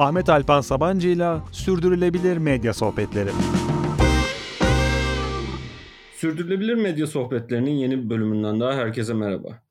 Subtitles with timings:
[0.00, 3.30] Ahmet Alpan Sabancı ile Sürdürülebilir Medya Sohbetleri.
[6.16, 9.62] Sürdürülebilir Medya Sohbetlerinin yeni bir bölümünden daha herkese merhaba.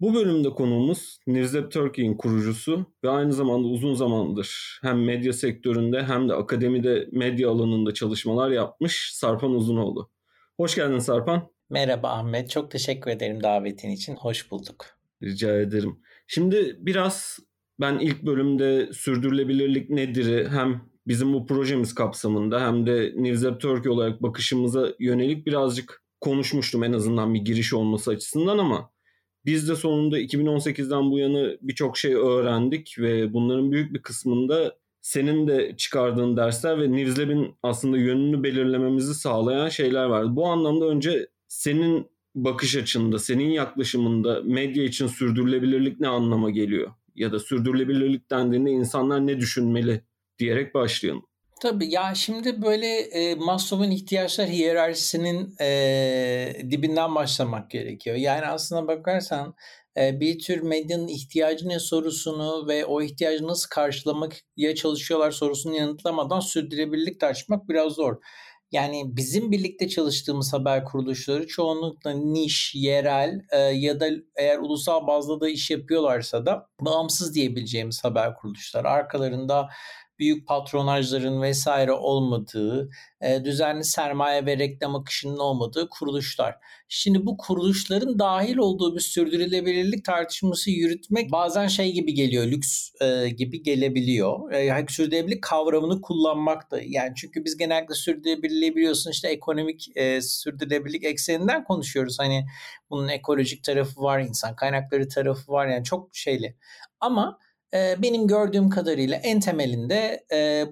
[0.00, 6.28] Bu bölümde konuğumuz Newsweb Turkey'in kurucusu ve aynı zamanda uzun zamandır hem medya sektöründe hem
[6.28, 10.10] de akademide medya alanında çalışmalar yapmış Sarpan Uzunoğlu.
[10.56, 11.48] Hoş geldin Sarpan.
[11.70, 12.50] Merhaba Ahmet.
[12.50, 14.16] Çok teşekkür ederim davetin için.
[14.16, 14.86] Hoş bulduk.
[15.22, 16.00] Rica ederim.
[16.26, 17.38] Şimdi biraz
[17.82, 24.22] ben ilk bölümde sürdürülebilirlik nedir hem bizim bu projemiz kapsamında hem de Newsweb Turkey olarak
[24.22, 28.90] bakışımıza yönelik birazcık konuşmuştum en azından bir giriş olması açısından ama
[29.44, 35.48] biz de sonunda 2018'den bu yana birçok şey öğrendik ve bunların büyük bir kısmında senin
[35.48, 40.28] de çıkardığın dersler ve Newslab'in aslında yönünü belirlememizi sağlayan şeyler vardı.
[40.32, 46.90] Bu anlamda önce senin bakış açında, senin yaklaşımında medya için sürdürülebilirlik ne anlama geliyor?
[47.14, 50.04] Ya da sürdürülebilirlik dendiğinde insanlar ne düşünmeli
[50.38, 51.26] diyerek başlayalım.
[51.62, 58.16] Tabii ya şimdi böyle e, Maslow'un ihtiyaçlar hiyerarşisinin e, dibinden başlamak gerekiyor.
[58.16, 59.54] Yani aslına bakarsan
[59.96, 66.40] e, bir tür medyanın ihtiyacı ne sorusunu ve o ihtiyacı nasıl karşılamaya çalışıyorlar sorusunu yanıtlamadan
[66.40, 68.16] sürdürülebilirlik tartışmak biraz zor.
[68.72, 75.40] Yani bizim birlikte çalıştığımız haber kuruluşları çoğunlukla niş, yerel e, ya da eğer ulusal bazda
[75.40, 78.88] da iş yapıyorlarsa da bağımsız diyebileceğimiz haber kuruluşları.
[78.88, 79.68] Arkalarında
[80.22, 86.56] büyük patronajların vesaire olmadığı, e, düzenli sermaye ve reklam akışının olmadığı kuruluşlar.
[86.88, 93.28] Şimdi bu kuruluşların dahil olduğu bir sürdürülebilirlik tartışması yürütmek bazen şey gibi geliyor, lüks e,
[93.28, 94.52] gibi gelebiliyor.
[94.52, 101.04] E, sürdürülebilirlik kavramını kullanmak da yani çünkü biz genellikle sürdürülebilirliği biliyorsun işte ekonomik e, sürdürülebilirlik
[101.04, 102.18] ekseninden konuşuyoruz.
[102.18, 102.46] Hani
[102.90, 106.56] bunun ekolojik tarafı var, insan kaynakları tarafı var yani çok şeyli.
[107.00, 107.38] Ama
[107.74, 110.24] benim gördüğüm kadarıyla en temelinde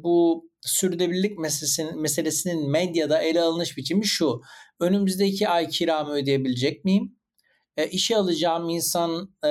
[0.02, 4.40] bu sürdürülebilirlik meselesinin, meselesinin medyada ele alınış biçimi şu.
[4.80, 7.16] Önümüzdeki ay kiramı ödeyebilecek miyim?
[7.76, 9.50] E, işe alacağım insan e,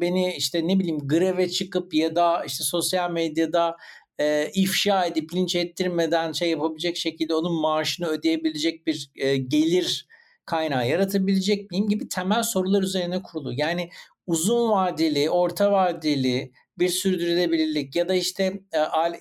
[0.00, 3.76] beni işte ne bileyim greve çıkıp ya da işte sosyal medyada
[4.20, 10.06] e, ifşa edip linç ettirmeden şey yapabilecek şekilde onun maaşını ödeyebilecek bir e, gelir
[10.46, 13.52] kaynağı yaratabilecek miyim gibi temel sorular üzerine kurulu.
[13.56, 13.88] Yani
[14.26, 18.78] uzun vadeli, orta vadeli bir sürdürülebilirlik ya da işte e,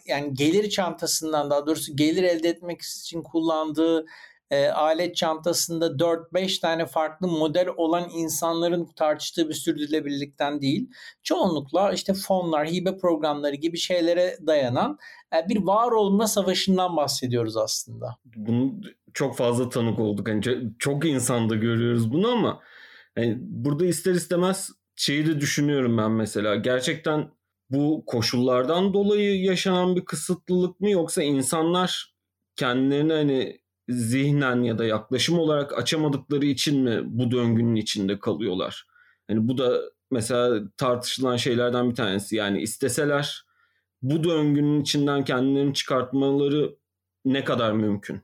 [0.07, 4.05] yani gelir çantasından daha doğrusu gelir elde etmek için kullandığı
[4.51, 10.89] e, alet çantasında 4-5 tane farklı model olan insanların tartıştığı bir sürdürülebilirlikten değil.
[11.23, 14.97] Çoğunlukla işte fonlar, hibe programları gibi şeylere dayanan
[15.35, 18.17] e, bir var olma savaşından bahsediyoruz aslında.
[18.35, 18.81] Bunu
[19.13, 20.27] çok fazla tanık olduk.
[20.27, 20.41] Yani
[20.79, 22.59] çok insanda görüyoruz bunu ama
[23.17, 26.55] yani burada ister istemez şeyi de düşünüyorum ben mesela.
[26.55, 27.31] Gerçekten
[27.69, 32.13] bu koşullardan dolayı yaşanan bir kısıtlılık mı yoksa insanlar
[32.55, 33.59] kendilerini hani
[33.89, 38.87] zihnen ya da yaklaşım olarak açamadıkları için mi bu döngünün içinde kalıyorlar?
[39.27, 39.81] Hani bu da
[40.11, 42.35] mesela tartışılan şeylerden bir tanesi.
[42.35, 43.45] Yani isteseler
[44.01, 46.75] bu döngünün içinden kendilerini çıkartmaları
[47.25, 48.21] ne kadar mümkün?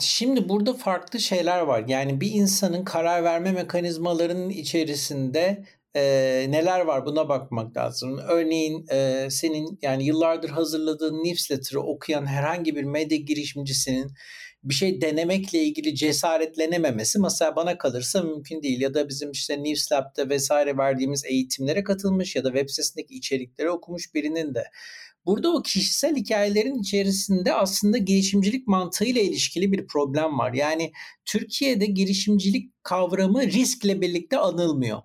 [0.00, 1.84] Şimdi burada farklı şeyler var.
[1.88, 6.00] Yani bir insanın karar verme mekanizmalarının içerisinde e,
[6.48, 8.18] neler var buna bakmak lazım.
[8.28, 14.10] Örneğin e, senin yani yıllardır hazırladığın newsletter'ı okuyan herhangi bir medya girişimcisinin
[14.64, 18.80] bir şey denemekle ilgili cesaretlenememesi mesela bana kalırsa mümkün değil.
[18.80, 24.14] Ya da bizim işte Newslab'da vesaire verdiğimiz eğitimlere katılmış ya da web sitesindeki içerikleri okumuş
[24.14, 24.64] birinin de
[25.26, 30.52] Burada o kişisel hikayelerin içerisinde aslında girişimcilik mantığıyla ilişkili bir problem var.
[30.52, 30.92] Yani
[31.24, 34.98] Türkiye'de girişimcilik kavramı riskle birlikte anılmıyor.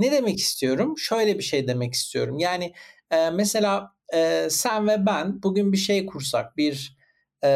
[0.00, 0.98] Ne demek istiyorum?
[0.98, 2.38] Şöyle bir şey demek istiyorum.
[2.38, 2.72] Yani
[3.10, 6.96] e, mesela e, sen ve ben bugün bir şey kursak, bir
[7.44, 7.50] e,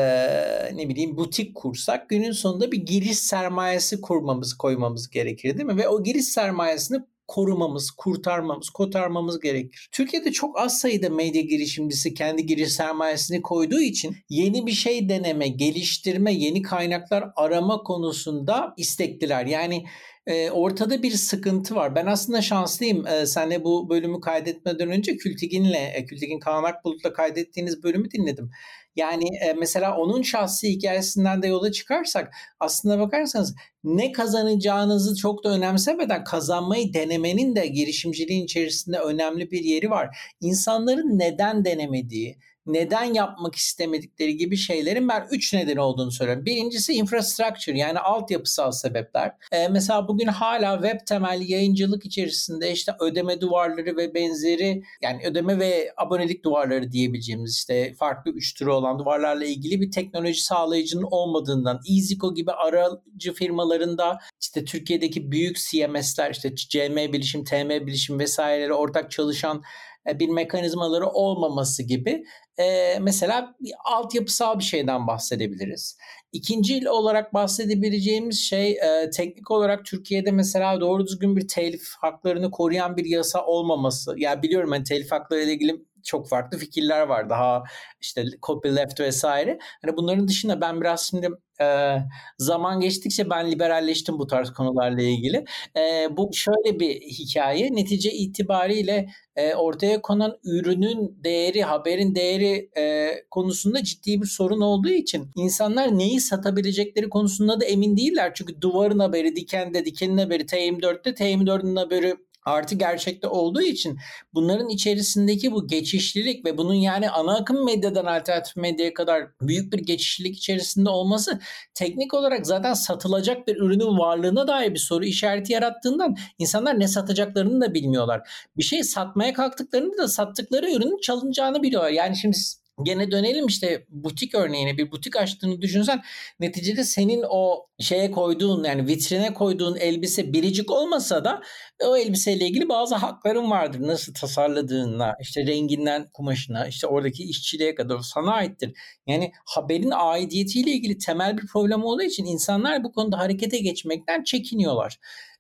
[0.75, 5.77] ne bileyim butik kursak günün sonunda bir giriş sermayesi kurmamız koymamız gerekir değil mi?
[5.77, 9.89] Ve o giriş sermayesini korumamız, kurtarmamız, kotarmamız gerekir.
[9.93, 15.49] Türkiye'de çok az sayıda medya girişimcisi kendi giriş sermayesini koyduğu için yeni bir şey deneme,
[15.49, 19.47] geliştirme, yeni kaynaklar arama konusunda istekliler.
[19.47, 19.85] Yani
[20.27, 21.95] e, ortada bir sıkıntı var.
[21.95, 23.07] Ben aslında şanslıyım.
[23.07, 28.51] E, senle bu bölümü kaydetmeden önce Kültigin'le, e, Kültigin Kaan Akbulut'la kaydettiğiniz bölümü dinledim.
[28.97, 33.55] Yani e, mesela onun şahsi hikayesinden de yola çıkarsak aslında bakarsanız
[33.85, 40.19] ne kazanacağınızı çok da önemsemeden kazanmayı denemenin de girişimciliğin içerisinde önemli bir yeri var.
[40.41, 46.47] İnsanların neden denemediği, neden yapmak istemedikleri gibi şeylerin ben üç neden olduğunu söylüyorum.
[46.47, 49.33] Birincisi infrastructure yani altyapısal sebepler.
[49.53, 55.59] Ee, mesela bugün hala web temelli yayıncılık içerisinde işte ödeme duvarları ve benzeri yani ödeme
[55.59, 61.81] ve abonelik duvarları diyebileceğimiz işte farklı üç türü olan duvarlarla ilgili bir teknoloji sağlayıcının olmadığından
[61.91, 69.11] EasyCo gibi aracı firmalarında işte Türkiye'deki büyük CMS'ler işte CM Bilişim, TM Bilişim vesaireleri ortak
[69.11, 69.63] çalışan
[70.07, 72.25] bir mekanizmaları olmaması gibi
[72.59, 75.99] e, mesela bir altyapısal bir şeyden bahsedebiliriz.
[76.33, 82.97] İkinci olarak bahsedebileceğimiz şey e, teknik olarak Türkiye'de mesela doğru düzgün bir telif haklarını koruyan
[82.97, 84.11] bir yasa olmaması.
[84.11, 87.31] Ya yani biliyorum hani telif hakları ile ilgili çok farklı fikirler var.
[87.31, 87.63] Daha
[88.01, 89.59] işte copyleft vesaire.
[89.83, 91.29] Hani bunların dışında ben biraz şimdi
[91.61, 91.97] e,
[92.39, 95.45] zaman geçtikçe ben liberalleştim bu tarz konularla ilgili.
[95.77, 97.75] E, bu şöyle bir hikaye.
[97.75, 104.91] Netice itibariyle e, ortaya konan ürünün değeri, haberin değeri e, konusunda ciddi bir sorun olduğu
[104.91, 108.33] için insanlar neyi satabilecekleri konusunda da emin değiller.
[108.35, 113.99] Çünkü duvarın haberi, dikende, dikenin haberi, T24'te, T24'ün haberi artı gerçekte olduğu için
[114.35, 119.79] bunların içerisindeki bu geçişlilik ve bunun yani ana akım medyadan alternatif medyaya kadar büyük bir
[119.79, 121.41] geçişlilik içerisinde olması
[121.75, 127.61] teknik olarak zaten satılacak bir ürünün varlığına dair bir soru işareti yarattığından insanlar ne satacaklarını
[127.61, 128.29] da bilmiyorlar.
[128.57, 131.91] Bir şey satmaya kalktıklarında da sattıkları ürünün çalınacağını biliyorlar.
[131.91, 132.37] Yani şimdi
[132.83, 136.03] Gene dönelim işte butik örneğine bir butik açtığını düşünsen
[136.41, 141.43] neticede senin o şeye koyduğun yani vitrine koyduğun elbise biricik olmasa da
[141.87, 143.81] o elbiseyle ilgili bazı hakların vardır.
[143.83, 148.73] Nasıl tasarladığına, işte renginden kumaşına, işte oradaki işçiliğe kadar sana aittir.
[149.07, 154.99] Yani haberin aidiyetiyle ilgili temel bir problem olduğu için insanlar bu konuda harekete geçmekten çekiniyorlar.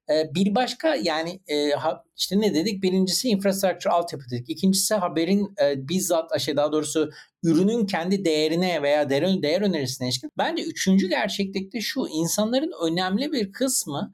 [0.09, 1.41] Bir başka yani
[2.17, 2.83] işte ne dedik?
[2.83, 4.51] Birincisi infrastructure altyapı dedik.
[4.51, 7.11] İkincisi haberin bizzat şey daha doğrusu
[7.43, 10.31] ürünün kendi değerine veya değer, değer önerisine ilişkin.
[10.39, 14.13] Bence üçüncü gerçeklikte şu insanların önemli bir kısmı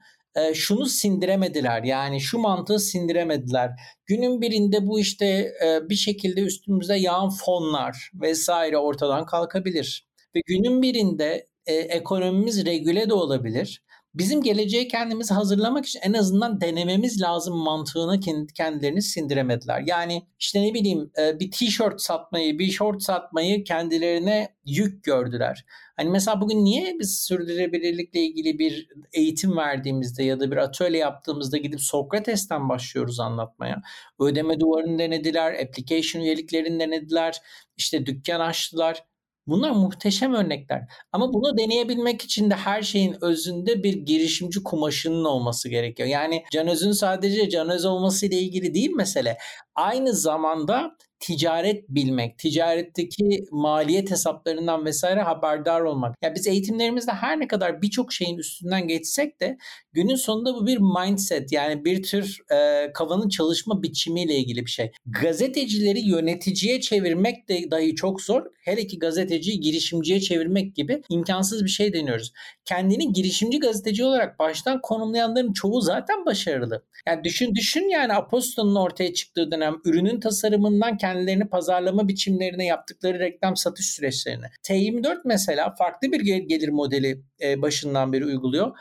[0.53, 3.71] şunu sindiremediler yani şu mantığı sindiremediler.
[4.05, 5.53] Günün birinde bu işte
[5.89, 10.07] bir şekilde üstümüze yağan fonlar vesaire ortadan kalkabilir.
[10.35, 17.21] Ve günün birinde ekonomimiz regüle de olabilir bizim geleceğe kendimizi hazırlamak için en azından denememiz
[17.21, 19.83] lazım mantığını kendi kendilerini sindiremediler.
[19.85, 25.65] Yani işte ne bileyim e, bir tişört satmayı, bir short satmayı kendilerine yük gördüler.
[25.97, 31.57] Hani mesela bugün niye biz sürdürülebilirlikle ilgili bir eğitim verdiğimizde ya da bir atölye yaptığımızda
[31.57, 33.81] gidip Sokrates'ten başlıyoruz anlatmaya.
[34.19, 37.41] Ödeme duvarını denediler, application üyeliklerini denediler,
[37.77, 39.03] işte dükkan açtılar.
[39.47, 40.81] Bunlar muhteşem örnekler.
[41.11, 46.09] Ama bunu deneyebilmek için de her şeyin özünde bir girişimci kumaşının olması gerekiyor.
[46.09, 49.37] Yani Can Öz'ün sadece Can Öz olması ile ilgili değil mesele.
[49.75, 56.15] Aynı zamanda ticaret bilmek, ticaretteki maliyet hesaplarından vesaire haberdar olmak.
[56.21, 59.57] Ya biz eğitimlerimizde her ne kadar birçok şeyin üstünden geçsek de
[59.93, 64.91] günün sonunda bu bir mindset yani bir tür e, kafanın çalışma biçimiyle ilgili bir şey.
[65.05, 68.45] Gazetecileri yöneticiye çevirmek de dahi çok zor.
[68.61, 72.33] Hele ki gazeteciyi girişimciye çevirmek gibi imkansız bir şey deniyoruz.
[72.65, 76.83] Kendini girişimci gazeteci olarak baştan konumlayanların çoğu zaten başarılı.
[77.07, 83.55] Yani düşün düşün yani Aposto'nun ortaya çıktığı dönem ürünün tasarımından kendilerini pazarlama biçimlerine yaptıkları reklam
[83.55, 84.45] satış süreçlerine.
[84.63, 88.77] T24 mesela farklı bir gelir modeli e, başından beri uyguluyor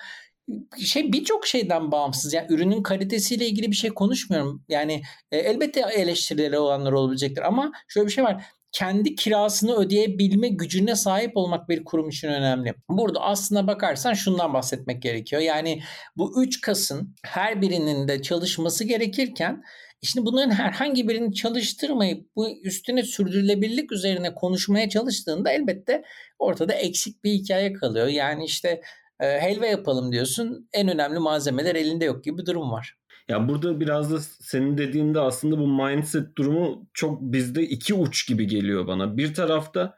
[0.78, 2.32] şey birçok şeyden bağımsız.
[2.32, 4.64] Yani ürünün kalitesiyle ilgili bir şey konuşmuyorum.
[4.68, 10.96] Yani e, elbette eleştirileri olanlar olabilecektir ama şöyle bir şey var kendi kirasını ödeyebilme gücüne
[10.96, 12.74] sahip olmak bir kurum için önemli.
[12.88, 15.42] Burada aslına bakarsan şundan bahsetmek gerekiyor.
[15.42, 15.82] Yani
[16.16, 19.62] bu üç kasın her birinin de çalışması gerekirken
[20.02, 26.02] işte bunların herhangi birini çalıştırmayıp bu üstüne sürdürülebilirlik üzerine konuşmaya çalıştığında elbette
[26.38, 28.06] ortada eksik bir hikaye kalıyor.
[28.06, 28.82] Yani işte
[29.20, 32.96] e, helva yapalım diyorsun en önemli malzemeler elinde yok gibi bir durum var.
[33.28, 38.46] Ya burada biraz da senin dediğinde aslında bu mindset durumu çok bizde iki uç gibi
[38.46, 39.16] geliyor bana.
[39.16, 39.96] Bir tarafta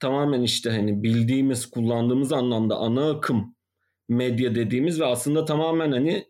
[0.00, 3.56] tamamen işte hani bildiğimiz, kullandığımız anlamda ana akım
[4.08, 6.24] medya dediğimiz ve aslında tamamen hani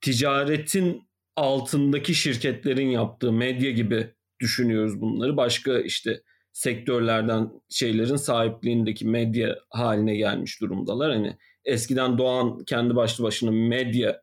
[0.00, 1.05] ticaretin
[1.36, 5.36] altındaki şirketlerin yaptığı medya gibi düşünüyoruz bunları.
[5.36, 11.12] Başka işte sektörlerden şeylerin sahipliğindeki medya haline gelmiş durumdalar.
[11.12, 14.22] Hani eskiden doğan kendi başlı başına medya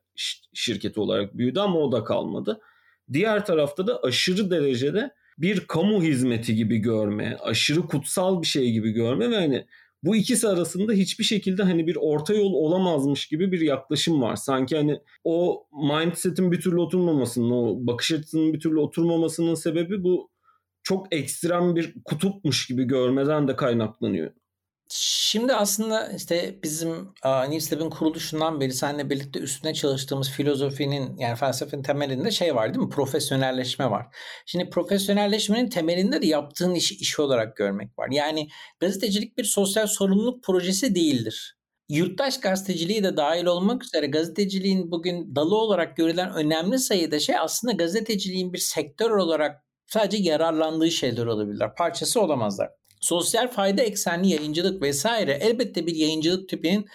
[0.54, 2.60] şirketi olarak büyüdü ama o da kalmadı.
[3.12, 8.90] Diğer tarafta da aşırı derecede bir kamu hizmeti gibi görme, aşırı kutsal bir şey gibi
[8.90, 9.66] görme ve hani
[10.04, 14.36] bu ikisi arasında hiçbir şekilde hani bir orta yol olamazmış gibi bir yaklaşım var.
[14.36, 20.30] Sanki hani o mindset'in bir türlü oturmamasının, o bakış açısının bir türlü oturmamasının sebebi bu
[20.82, 24.30] çok ekstrem bir kutupmuş gibi görmeden de kaynaklanıyor.
[24.96, 26.90] Şimdi aslında işte bizim
[27.24, 32.86] uh, Newslab'ın kuruluşundan beri seninle birlikte üstüne çalıştığımız filozofinin yani felsefenin temelinde şey var değil
[32.86, 32.90] mi?
[32.90, 34.06] Profesyonelleşme var.
[34.46, 38.08] Şimdi profesyonelleşmenin temelinde de yaptığın işi iş olarak görmek var.
[38.10, 38.48] Yani
[38.80, 41.56] gazetecilik bir sosyal sorumluluk projesi değildir.
[41.88, 47.72] Yurttaş gazeteciliği de dahil olmak üzere gazeteciliğin bugün dalı olarak görülen önemli sayıda şey aslında
[47.72, 51.74] gazeteciliğin bir sektör olarak sadece yararlandığı şeyler olabilirler.
[51.74, 52.83] Parçası olamazlar.
[53.00, 56.86] Sosyal fayda eksenli yayıncılık vesaire elbette bir yayıncılık tipinin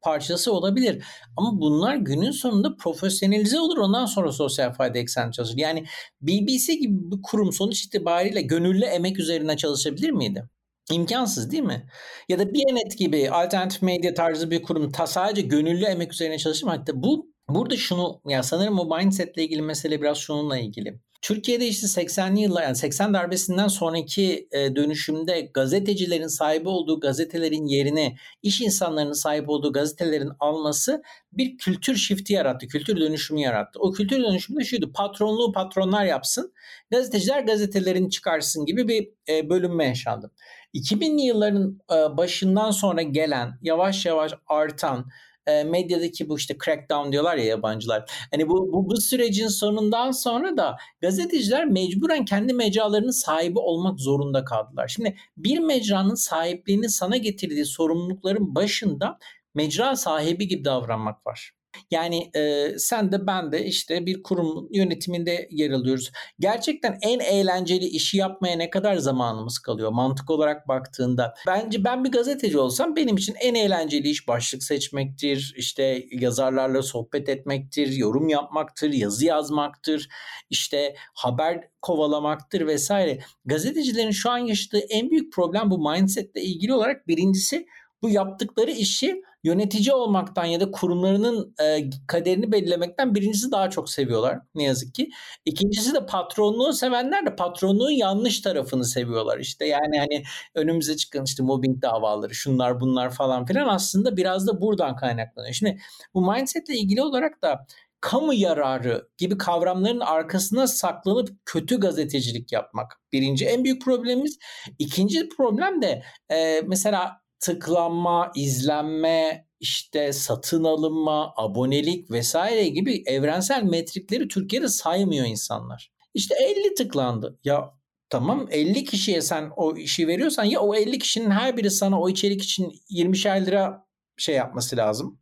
[0.00, 1.04] parçası olabilir.
[1.36, 5.58] Ama bunlar günün sonunda profesyonelize olur ondan sonra sosyal fayda eksenli çalışır.
[5.58, 5.84] Yani
[6.20, 10.48] BBC gibi bir kurum sonuç itibariyle gönüllü emek üzerine çalışabilir miydi?
[10.92, 11.86] İmkansız değil mi?
[12.28, 16.66] Ya da Biyanet gibi alternatif medya tarzı bir kurum ta sadece gönüllü emek üzerine çalışır
[16.66, 16.70] mı?
[16.70, 21.00] Hatta bu burada şunu ya sanırım o mindsetle ilgili mesele biraz şununla ilgili.
[21.22, 28.16] Türkiye'de işte 80'li yıllar yani 80 darbesinden sonraki e, dönüşümde gazetecilerin sahibi olduğu gazetelerin yerine
[28.42, 33.80] iş insanlarının sahip olduğu gazetelerin alması bir kültür shifti yarattı, kültür dönüşümü yarattı.
[33.80, 36.52] O kültür dönüşümü de şuydu, patronluğu patronlar yapsın,
[36.90, 40.32] gazeteciler gazetelerini çıkarsın gibi bir e, bölünme yaşandı.
[40.74, 45.06] 2000'li yılların e, başından sonra gelen, yavaş yavaş artan
[45.46, 48.10] e, medyadaki bu işte crackdown diyorlar ya yabancılar.
[48.30, 54.44] Hani bu, bu, bu sürecin sonundan sonra da gazeteciler mecburen kendi mecralarının sahibi olmak zorunda
[54.44, 54.88] kaldılar.
[54.88, 59.18] Şimdi bir mecranın sahipliğini sana getirdiği sorumlulukların başında
[59.54, 61.55] mecra sahibi gibi davranmak var.
[61.90, 66.10] Yani e, sen de ben de işte bir kurum yönetiminde yer alıyoruz.
[66.38, 71.34] Gerçekten en eğlenceli işi yapmaya ne kadar zamanımız kalıyor mantık olarak baktığında.
[71.46, 77.28] Bence ben bir gazeteci olsam benim için en eğlenceli iş başlık seçmektir, işte yazarlarla sohbet
[77.28, 80.08] etmektir, yorum yapmaktır, yazı yazmaktır,
[80.50, 83.18] işte haber kovalamaktır vesaire.
[83.44, 87.66] Gazetecilerin şu an yaşadığı en büyük problem bu mindsetle ilgili olarak birincisi
[88.02, 94.38] bu yaptıkları işi yönetici olmaktan ya da kurumlarının e, kaderini belirlemekten birincisi daha çok seviyorlar
[94.54, 95.10] ne yazık ki.
[95.44, 99.38] İkincisi de patronluğu sevenler de patronluğun yanlış tarafını seviyorlar.
[99.38, 100.22] İşte yani hani
[100.54, 105.54] önümüze çıkan işte mobbing davaları şunlar bunlar falan filan aslında biraz da buradan kaynaklanıyor.
[105.54, 105.78] Şimdi
[106.14, 107.66] bu mindsetle ilgili olarak da
[108.00, 113.00] kamu yararı gibi kavramların arkasına saklanıp kötü gazetecilik yapmak.
[113.12, 114.38] Birinci en büyük problemimiz.
[114.78, 124.28] İkinci problem de e, mesela tıklanma, izlenme, işte satın alınma, abonelik vesaire gibi evrensel metrikleri
[124.28, 125.92] Türkiye'de saymıyor insanlar.
[126.14, 127.38] İşte 50 tıklandı.
[127.44, 127.74] Ya
[128.10, 132.08] tamam 50 kişiye sen o işi veriyorsan ya o 50 kişinin her biri sana o
[132.08, 135.20] içerik için 20'şer lira şey yapması lazım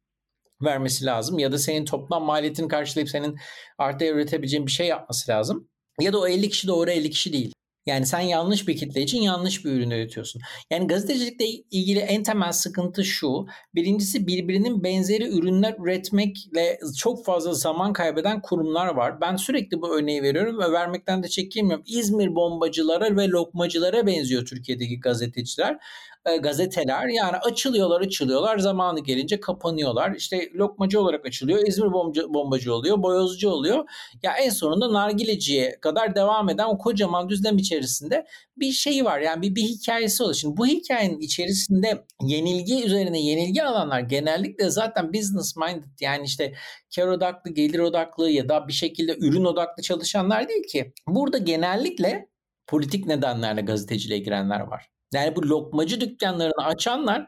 [0.62, 3.36] vermesi lazım ya da senin toplam maliyetini karşılayıp senin
[3.78, 5.68] artı üretebileceğin bir şey yapması lazım.
[6.00, 7.52] Ya da o 50 kişi doğru 50 kişi değil.
[7.86, 10.42] Yani sen yanlış bir kitle için yanlış bir ürün üretiyorsun.
[10.70, 13.46] Yani gazetecilikle ilgili en temel sıkıntı şu.
[13.74, 19.20] Birincisi birbirinin benzeri ürünler üretmekle çok fazla zaman kaybeden kurumlar var.
[19.20, 21.84] Ben sürekli bu örneği veriyorum ve vermekten de çekinmiyorum.
[21.88, 25.78] İzmir bombacılara ve lokmacılara benziyor Türkiye'deki gazeteciler
[26.26, 30.14] e, gazeteler yani açılıyorlar açılıyorlar zamanı gelince kapanıyorlar.
[30.16, 31.66] İşte lokmacı olarak açılıyor.
[31.66, 33.02] İzmir bombacı, bombacı oluyor.
[33.02, 33.84] Boyozcu oluyor.
[34.22, 38.26] Ya en sonunda nargileciye kadar devam eden o kocaman düzlem içerisinde
[38.56, 39.20] bir şey var.
[39.20, 40.36] Yani bir, bir hikayesi oluyor.
[40.36, 46.54] Şimdi bu hikayenin içerisinde yenilgi üzerine yenilgi alanlar genellikle zaten business minded yani işte
[46.96, 50.92] kar odaklı, gelir odaklı ya da bir şekilde ürün odaklı çalışanlar değil ki.
[51.08, 52.28] Burada genellikle
[52.66, 54.93] politik nedenlerle gazeteciliğe girenler var.
[55.14, 57.26] Yani bu lokmacı dükkanlarını açanlar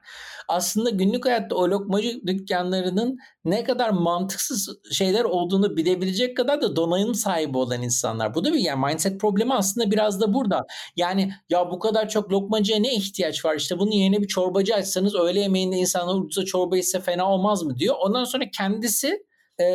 [0.48, 7.14] aslında günlük hayatta o lokmacı dükkanlarının ne kadar mantıksız şeyler olduğunu bilebilecek kadar da donanım
[7.14, 8.34] sahibi olan insanlar.
[8.34, 10.66] Bu da bir yani mindset problemi aslında biraz da burada.
[10.96, 13.56] Yani ya bu kadar çok lokmacıya ne ihtiyaç var?
[13.56, 17.78] İşte bunun yerine bir çorbacı açsanız öğle yemeğinde insanlar ucuza çorba ise fena olmaz mı
[17.78, 17.94] diyor.
[18.00, 19.26] Ondan sonra kendisi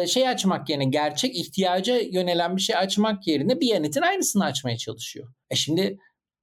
[0.08, 5.28] şey açmak yerine gerçek ihtiyaca yönelen bir şey açmak yerine bir yönetin aynısını açmaya çalışıyor.
[5.50, 5.98] E şimdi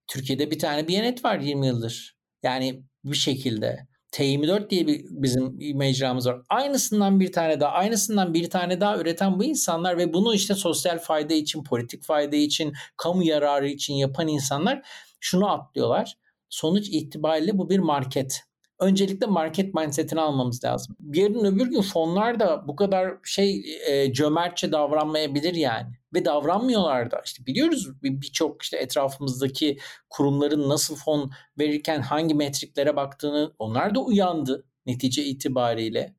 [0.08, 2.16] Türkiye'de bir tane Biyanet var 20 yıldır.
[2.42, 3.88] Yani bir şekilde.
[4.12, 6.40] T24 diye bir bizim mecramız var.
[6.48, 10.98] Aynısından bir tane daha, aynısından bir tane daha üreten bu insanlar ve bunu işte sosyal
[10.98, 14.82] fayda için, politik fayda için, kamu yararı için yapan insanlar
[15.20, 16.14] şunu atlıyorlar.
[16.48, 18.40] Sonuç itibariyle bu bir market.
[18.80, 20.96] Öncelikle market mindsetini almamız lazım.
[21.14, 27.22] Yarın öbür gün fonlar da bu kadar şey e, cömertçe davranmayabilir yani ve davranmıyorlar da.
[27.24, 29.78] İşte biliyoruz birçok işte etrafımızdaki
[30.10, 36.14] kurumların nasıl fon verirken hangi metriklere baktığını onlar da uyandı netice itibariyle.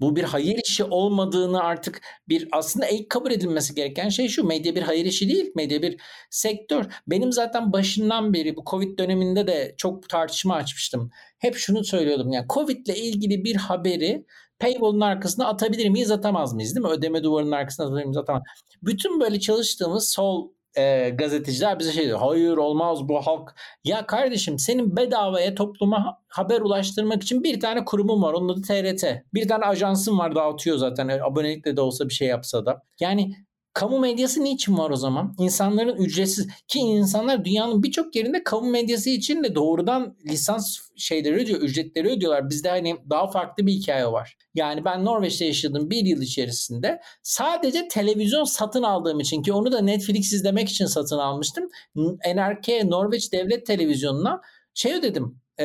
[0.00, 4.44] bu bir hayır işi olmadığını artık bir aslında ilk kabul edilmesi gereken şey şu.
[4.44, 5.52] Medya bir hayır işi değil.
[5.56, 6.84] Medya bir sektör.
[7.06, 11.10] Benim zaten başından beri bu Covid döneminde de çok tartışma açmıştım.
[11.38, 12.32] Hep şunu söylüyordum.
[12.32, 14.26] Yani Covid ile ilgili bir haberi
[14.58, 16.92] paywall'un arkasına atabilir miyiz atamaz mıyız değil mi?
[16.92, 18.42] Ödeme duvarının arkasına atabilir miyiz atamaz.
[18.82, 22.18] Bütün böyle çalıştığımız sol e, gazeteciler bize şey diyor.
[22.18, 23.54] Hayır olmaz bu halk.
[23.84, 28.32] Ya kardeşim senin bedavaya topluma haber ulaştırmak için bir tane kurumun var.
[28.32, 29.04] Onun adı TRT.
[29.34, 31.08] Bir tane ajansın var dağıtıyor zaten.
[31.08, 32.82] Yani abonelikle de olsa bir şey yapsa da.
[33.00, 33.36] Yani
[33.74, 35.34] Kamu medyası niçin var o zaman?
[35.38, 41.60] İnsanların ücretsiz ki insanlar dünyanın birçok yerinde kamu medyası için de doğrudan lisans şeyleri ödüyor,
[41.60, 42.50] ücretleri ödüyorlar.
[42.50, 44.36] Bizde hani daha farklı bir hikaye var.
[44.54, 49.80] Yani ben Norveç'te yaşadığım bir yıl içerisinde sadece televizyon satın aldığım için ki onu da
[49.80, 51.68] Netflix izlemek için satın almıştım.
[52.34, 54.40] NRK Norveç Devlet Televizyonu'na
[54.74, 55.64] şey ödedim e,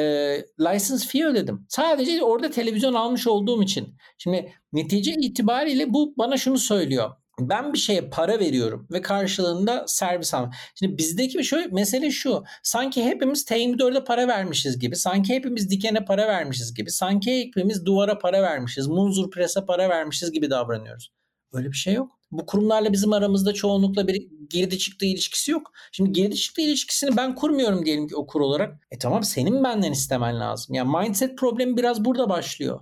[0.60, 1.66] license fee ödedim.
[1.70, 3.96] Sadece orada televizyon almış olduğum için.
[4.18, 10.34] Şimdi netice itibariyle bu bana şunu söylüyor ben bir şeye para veriyorum ve karşılığında servis
[10.34, 10.54] almak.
[10.76, 12.44] Şimdi bizdeki şöyle mesele şu.
[12.64, 14.96] Sanki hepimiz T24'e para vermişiz gibi.
[14.96, 16.92] Sanki hepimiz dikene para vermişiz gibi.
[16.92, 18.88] Sanki hepimiz duvara para vermişiz.
[18.88, 21.12] Munzur Press'e para vermişiz gibi davranıyoruz.
[21.54, 22.12] Öyle bir şey yok.
[22.32, 25.72] Bu kurumlarla bizim aramızda çoğunlukla bir girdi çıktı ilişkisi yok.
[25.92, 28.76] Şimdi girdi çıktı ilişkisini ben kurmuyorum diyelim ki okur olarak.
[28.92, 30.76] E tamam senin benden istemen lazım.
[30.76, 32.80] Yani mindset problemi biraz burada başlıyor.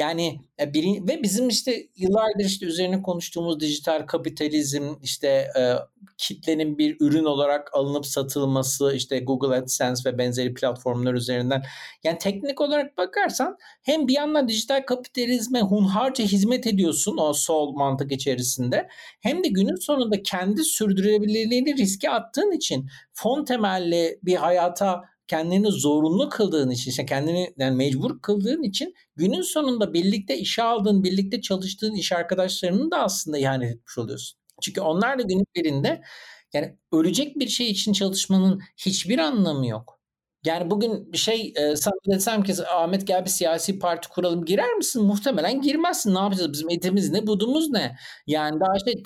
[0.00, 5.74] Yani e, bir, ve bizim işte yıllardır işte üzerine konuştuğumuz dijital kapitalizm işte e,
[6.18, 11.62] kitlenin bir ürün olarak alınıp satılması işte Google AdSense ve benzeri platformlar üzerinden.
[12.04, 18.12] Yani teknik olarak bakarsan hem bir yandan dijital kapitalizme hunharca hizmet ediyorsun o sol mantık
[18.12, 18.88] içerisinde
[19.20, 26.28] hem de günün sonunda kendi sürdürülebilirliğini riske attığın için fon temelli bir hayata kendini zorunlu
[26.28, 31.94] kıldığın için, işte kendini yani mecbur kıldığın için günün sonunda birlikte işe aldığın, birlikte çalıştığın
[31.94, 34.38] iş arkadaşlarının da aslında ihanet etmiş oluyorsun.
[34.62, 36.02] Çünkü onlar da günün birinde
[36.52, 39.99] yani ölecek bir şey için çalışmanın hiçbir anlamı yok.
[40.44, 44.74] Yani bugün bir şey e, sana desem ki Ahmet gel bir siyasi parti kuralım girer
[44.74, 45.02] misin?
[45.02, 46.14] Muhtemelen girmezsin.
[46.14, 46.52] Ne yapacağız?
[46.52, 47.26] Bizim etimiz ne?
[47.26, 47.96] Budumuz ne?
[48.26, 49.02] Yani daha işte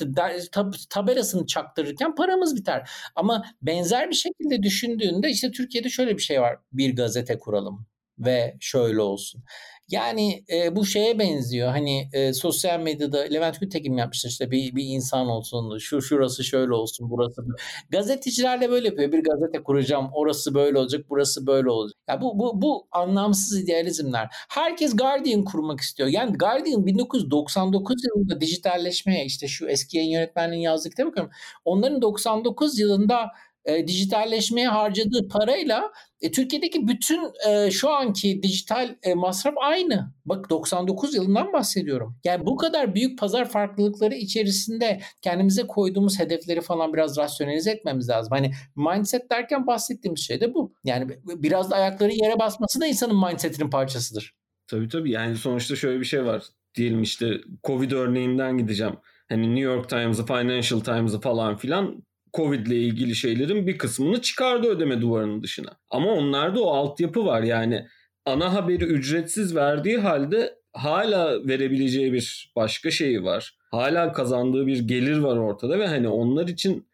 [0.53, 2.91] tab tabelasını çaktırırken paramız biter.
[3.17, 6.59] Ama benzer bir şekilde düşündüğünde işte Türkiye'de şöyle bir şey var.
[6.73, 7.87] Bir gazete kuralım
[8.19, 9.45] ve şöyle olsun.
[9.91, 11.69] Yani e, bu şeye benziyor.
[11.69, 16.73] Hani e, sosyal medyada Levent Gültekin yapmıştır işte bir, bir insan olsun, şu şurası şöyle
[16.73, 17.43] olsun, burası.
[17.91, 19.13] Gazeteciler de böyle yapıyor.
[19.13, 21.99] Bir gazete kuracağım, orası böyle olacak, burası böyle olacak.
[22.09, 24.29] Ya bu bu bu anlamsız idealizmler.
[24.49, 26.09] Herkes Guardian kurmak istiyor.
[26.09, 31.33] Yani Guardian 1999 yılında dijitalleşmeye işte şu eski yayın yönetmenliğinin yazdığı kitaba bakıyorum.
[31.65, 33.31] Onların 99 yılında
[33.65, 35.93] e, dijitalleşmeye harcadığı parayla
[36.25, 40.13] e, Türkiye'deki bütün e, şu anki dijital e, masraf aynı.
[40.27, 42.17] Bak 99 yılından bahsediyorum.
[42.25, 48.33] Yani bu kadar büyük pazar farklılıkları içerisinde kendimize koyduğumuz hedefleri falan biraz rasyonelize etmemiz lazım.
[48.33, 50.75] Hani mindset derken bahsettiğimiz şey de bu.
[50.85, 54.35] Yani biraz da ayakları yere basması da insanın mindsetinin parçasıdır.
[54.67, 56.43] Tabii tabii yani sonuçta şöyle bir şey var.
[56.75, 58.97] Diyelim işte Covid örneğinden gideceğim.
[59.29, 62.03] Hani New York Times'ı, Financial Times'ı falan filan
[62.37, 65.71] Covid ile ilgili şeylerin bir kısmını çıkardı ödeme duvarının dışına.
[65.91, 67.87] Ama onlarda o altyapı var yani
[68.25, 73.59] ana haberi ücretsiz verdiği halde hala verebileceği bir başka şeyi var.
[73.71, 76.89] Hala kazandığı bir gelir var ortada ve hani onlar için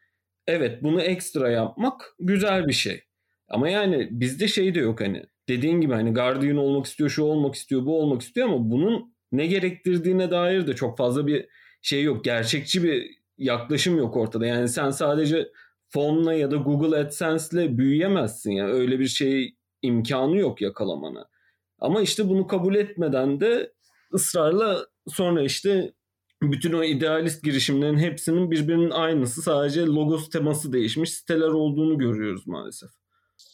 [0.47, 3.03] evet bunu ekstra yapmak güzel bir şey.
[3.49, 7.55] Ama yani bizde şey de yok hani dediğin gibi hani Guardian olmak istiyor, şu olmak
[7.55, 11.47] istiyor, bu olmak istiyor ama bunun ne gerektirdiğine dair de çok fazla bir
[11.83, 12.25] şey yok.
[12.25, 14.47] Gerçekçi bir yaklaşım yok ortada.
[14.47, 15.53] Yani sen sadece
[15.89, 18.51] fonla ya da Google AdSense'le büyüyemezsin.
[18.51, 21.29] Yani öyle bir şey imkanı yok yakalamana.
[21.79, 23.73] Ama işte bunu kabul etmeden de
[24.15, 25.93] ısrarla sonra işte
[26.43, 33.00] bütün o idealist girişimlerin hepsinin birbirinin aynısı sadece logos teması değişmiş siteler olduğunu görüyoruz maalesef.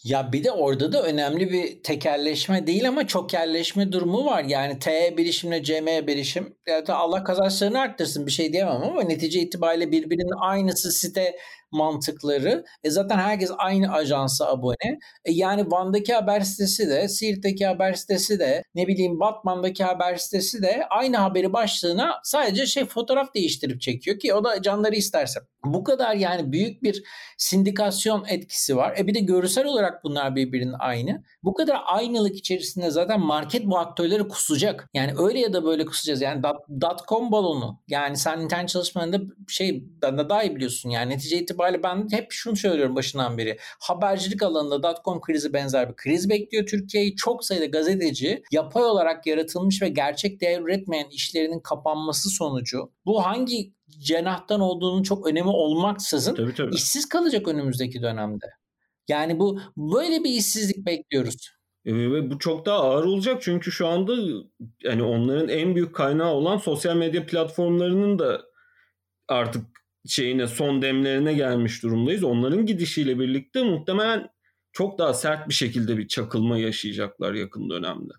[0.06, 4.44] Ya bir de orada da önemli bir tekerleşme değil ama çokerleşme durumu var.
[4.44, 9.40] Yani T bilişimle CM bilişim ya da Allah kazançlarını arttırsın bir şey diyemem ama netice
[9.40, 11.36] itibariyle birbirinin aynısı site
[11.72, 12.64] mantıkları.
[12.84, 14.98] E zaten herkes aynı ajansa abone.
[15.24, 20.62] E yani Van'daki haber sitesi de, Siirt'teki haber sitesi de, ne bileyim Batman'daki haber sitesi
[20.62, 25.40] de aynı haberi başlığına sadece şey fotoğraf değiştirip çekiyor ki o da canları isterse.
[25.64, 27.02] Bu kadar yani büyük bir
[27.38, 28.94] sindikasyon etkisi var.
[28.98, 31.24] E bir de görsel olarak bunlar birbirinin aynı.
[31.42, 34.88] Bu kadar aynılık içerisinde zaten market bu aktörleri kusacak.
[34.94, 36.20] Yani öyle ya da böyle kusacağız.
[36.20, 37.80] Yani dot, dot com balonu.
[37.88, 40.90] Yani sen internet çalışmalarında şey daha iyi biliyorsun.
[40.90, 43.58] Yani netice itibariyle ben hep şunu söylüyorum başından beri.
[43.80, 47.16] Habercilik alanında dotcom krizi benzer bir kriz bekliyor Türkiye'yi.
[47.16, 53.72] Çok sayıda gazeteci yapay olarak yaratılmış ve gerçek değer üretmeyen işlerinin kapanması sonucu bu hangi
[53.98, 56.74] cenahtan olduğunun çok önemi olmaksızın tabii, tabii.
[56.74, 58.46] işsiz kalacak önümüzdeki dönemde.
[59.08, 61.50] Yani bu böyle bir işsizlik bekliyoruz.
[61.84, 64.12] E, ve bu çok daha ağır olacak çünkü şu anda
[64.82, 68.42] yani onların en büyük kaynağı olan sosyal medya platformlarının da
[69.28, 69.75] artık
[70.06, 72.24] şeyine son demlerine gelmiş durumdayız.
[72.24, 74.28] Onların gidişiyle birlikte muhtemelen
[74.72, 78.12] çok daha sert bir şekilde bir çakılma yaşayacaklar yakın dönemde.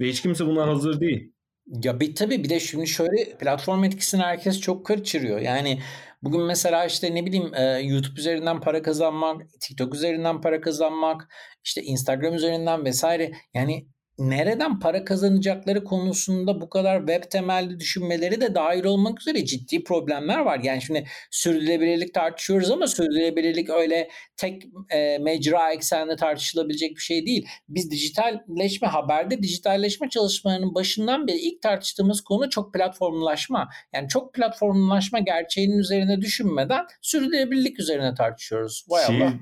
[0.00, 1.32] Ve hiç kimse buna hazır değil.
[1.66, 5.40] Ya bir tabii bir de şimdi şöyle platform etkisini herkes çok kaçırıyor.
[5.40, 5.80] Yani
[6.22, 7.52] bugün mesela işte ne bileyim
[7.90, 11.28] YouTube üzerinden para kazanmak, TikTok üzerinden para kazanmak,
[11.64, 13.86] işte Instagram üzerinden vesaire yani
[14.20, 20.38] nereden para kazanacakları konusunda bu kadar web temelli düşünmeleri de dahil olmak üzere ciddi problemler
[20.38, 20.60] var.
[20.62, 27.46] Yani şimdi sürdürülebilirlik tartışıyoruz ama sürdürülebilirlik öyle tek e, mecra ekseninde tartışılabilecek bir şey değil.
[27.68, 33.68] Biz dijitalleşme, haberde dijitalleşme çalışmalarının başından beri ilk tartıştığımız konu çok platformlaşma.
[33.94, 38.84] Yani çok platformlaşma gerçeğinin üzerine düşünmeden sürdürülebilirlik üzerine tartışıyoruz.
[38.88, 39.32] Vay şey, Allah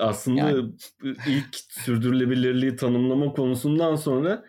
[0.00, 0.72] aslında yani.
[1.04, 4.44] ilk sürdürülebilirliği tanımlama konusundan sonra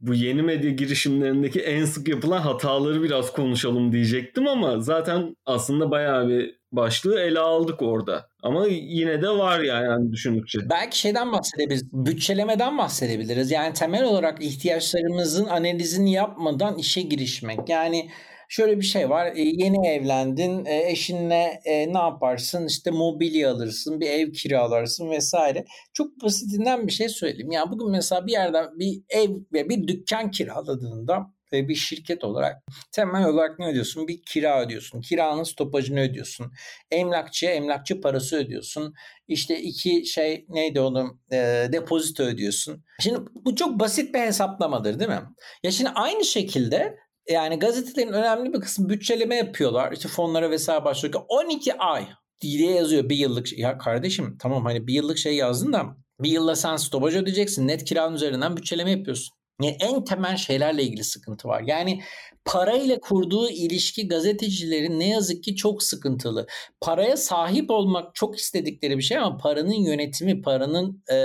[0.00, 6.28] bu yeni medya girişimlerindeki en sık yapılan hataları biraz konuşalım diyecektim ama zaten aslında bayağı
[6.28, 8.28] bir başlığı ele aldık orada.
[8.42, 10.58] Ama yine de var yani, yani düşündükçe.
[10.70, 11.92] Belki şeyden bahsedebiliriz.
[11.92, 13.50] Bütçelemeden bahsedebiliriz.
[13.50, 17.68] Yani temel olarak ihtiyaçlarımızın analizini yapmadan işe girişmek.
[17.68, 18.10] Yani
[18.48, 19.26] Şöyle bir şey var.
[19.26, 20.64] E, yeni evlendin.
[20.64, 22.66] E, eşinle e, ne yaparsın?
[22.66, 25.64] İşte mobilya alırsın, bir ev kiralarsın vesaire.
[25.92, 27.50] Çok basitinden bir şey söyleyeyim.
[27.50, 32.62] Yani bugün mesela bir yerden bir ev ve bir dükkan kiraladığında ve bir şirket olarak
[32.92, 34.08] temel olarak ne ödüyorsun?
[34.08, 35.00] Bir kira ödüyorsun.
[35.00, 36.52] Kiranın stopajını ödüyorsun.
[36.90, 38.94] Emlakçıya emlakçı parası ödüyorsun.
[39.28, 42.84] İşte iki şey neydi onun e, depozito ödüyorsun.
[43.00, 45.22] Şimdi bu çok basit bir hesaplamadır değil mi?
[45.62, 46.96] Ya şimdi aynı şekilde
[47.28, 49.92] yani gazetelerin önemli bir kısmı bütçeleme yapıyorlar.
[49.92, 51.14] İşte fonlara vesaire başlıyor.
[51.28, 52.08] 12 ay
[52.40, 53.46] diye yazıyor bir yıllık.
[53.46, 53.58] Şey.
[53.58, 57.68] Ya kardeşim tamam hani bir yıllık şey yazdın da bir yılda sen stopaj ödeyeceksin.
[57.68, 59.36] Net kiranın üzerinden bütçeleme yapıyorsun.
[59.62, 61.62] Yani en temel şeylerle ilgili sıkıntı var.
[61.66, 62.02] Yani
[62.46, 66.46] parayla kurduğu ilişki gazetecilerin ne yazık ki çok sıkıntılı.
[66.80, 71.16] Paraya sahip olmak çok istedikleri bir şey ama paranın yönetimi, paranın e,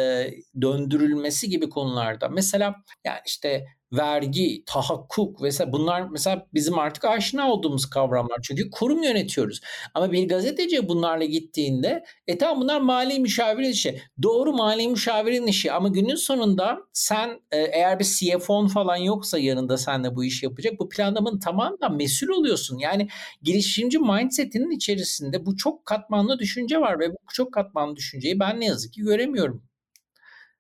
[0.62, 2.30] döndürülmesi gibi konularda.
[2.30, 8.38] Mesela yani işte vergi, tahakkuk vesaire bunlar mesela bizim artık aşina olduğumuz kavramlar.
[8.44, 9.62] Çünkü kurum yönetiyoruz.
[9.94, 14.02] Ama bir gazeteci bunlarla gittiğinde e tamam bunlar mali müşavirin işi.
[14.24, 19.78] Doğru mali müşavirin işi ama günün sonunda sen e, eğer bir CFO'n falan yoksa yanında
[19.78, 22.78] senle bu işi yapacak bu planlamanın tamamen mesul oluyorsun.
[22.78, 23.08] Yani
[23.42, 28.66] girişimci mindsetinin içerisinde bu çok katmanlı düşünce var ve bu çok katmanlı düşünceyi ben ne
[28.66, 29.64] yazık ki göremiyorum.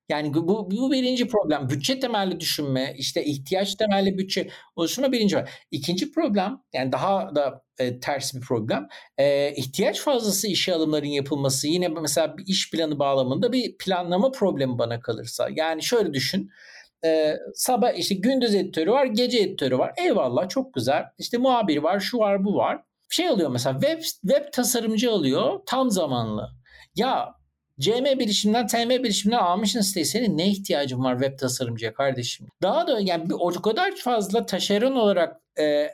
[0.09, 1.69] Yani bu, bu birinci problem.
[1.69, 5.49] Bütçe temelli düşünme, işte ihtiyaç temelli bütçe oluşturma birinci var.
[5.71, 8.87] İkinci problem, yani daha da e, ters bir problem.
[9.17, 14.77] E, ihtiyaç fazlası işe alımların yapılması yine mesela bir iş planı bağlamında bir planlama problemi
[14.77, 15.47] bana kalırsa.
[15.55, 16.51] Yani şöyle düşün.
[17.05, 19.93] E, sabah işte gündüz editörü var, gece editörü var.
[19.97, 21.03] Eyvallah çok güzel.
[21.17, 22.83] İşte muhabir var, şu var, bu var.
[23.09, 26.49] Şey alıyor mesela web web tasarımcı alıyor tam zamanlı.
[26.95, 27.35] Ya
[27.79, 30.05] CM bilişimden TM bilişimine almışsın siteyi.
[30.05, 32.47] Senin ne ihtiyacın var web tasarımcıya kardeşim?
[32.61, 35.87] Daha da yani o kadar fazla taşeron olarak e,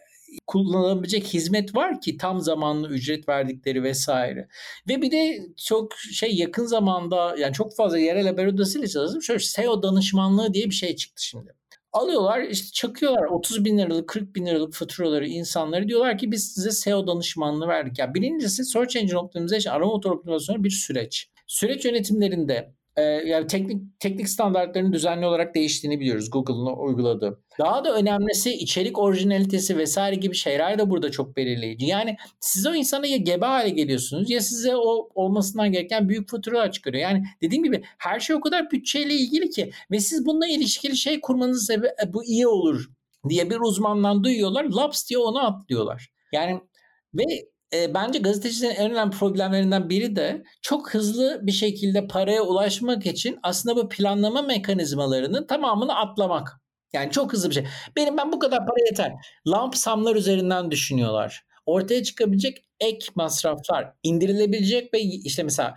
[0.47, 4.47] kullanılabilecek hizmet var ki tam zamanlı ücret verdikleri vesaire.
[4.89, 9.21] Ve bir de çok şey yakın zamanda yani çok fazla yerel haber odasıyla çalıştım.
[9.21, 11.53] Şöyle SEO danışmanlığı diye bir şey çıktı şimdi.
[11.93, 16.71] Alıyorlar işte çakıyorlar 30 bin liralık 40 bin liralık faturaları insanları diyorlar ki biz size
[16.71, 17.99] SEO danışmanlığı verdik.
[17.99, 21.29] Yani birincisi Search Engine Optimization arama motor optimizasyonu bir süreç.
[21.47, 27.43] Süreç yönetimlerinde e, yani teknik teknik standartlarının düzenli olarak değiştiğini biliyoruz Google'ın uyguladığı.
[27.59, 31.85] Daha da önemlisi içerik orijinalitesi vesaire gibi şeyler de burada çok belirleyici.
[31.85, 36.71] Yani siz o insana ya gebe hale geliyorsunuz ya size o olmasından gereken büyük faturalar
[36.71, 37.03] çıkarıyor.
[37.03, 41.21] Yani dediğim gibi her şey o kadar bütçeyle ilgili ki ve siz bununla ilişkili şey
[41.21, 42.85] kurmanız sebebi e, bu iyi olur
[43.29, 44.63] diye bir uzmandan duyuyorlar.
[44.63, 46.09] Laps diye onu atlıyorlar.
[46.31, 46.61] Yani
[47.13, 47.23] ve
[47.73, 53.39] e, bence gazetecilerin en önemli problemlerinden biri de çok hızlı bir şekilde paraya ulaşmak için
[53.43, 56.61] aslında bu planlama mekanizmalarının tamamını atlamak.
[56.93, 57.67] Yani çok hızlı bir şey.
[57.95, 59.13] Benim ben bu kadar para yeter.
[59.47, 61.43] Lamp samlar üzerinden düşünüyorlar.
[61.65, 65.75] Ortaya çıkabilecek ek masraflar, indirilebilecek ve işte mesela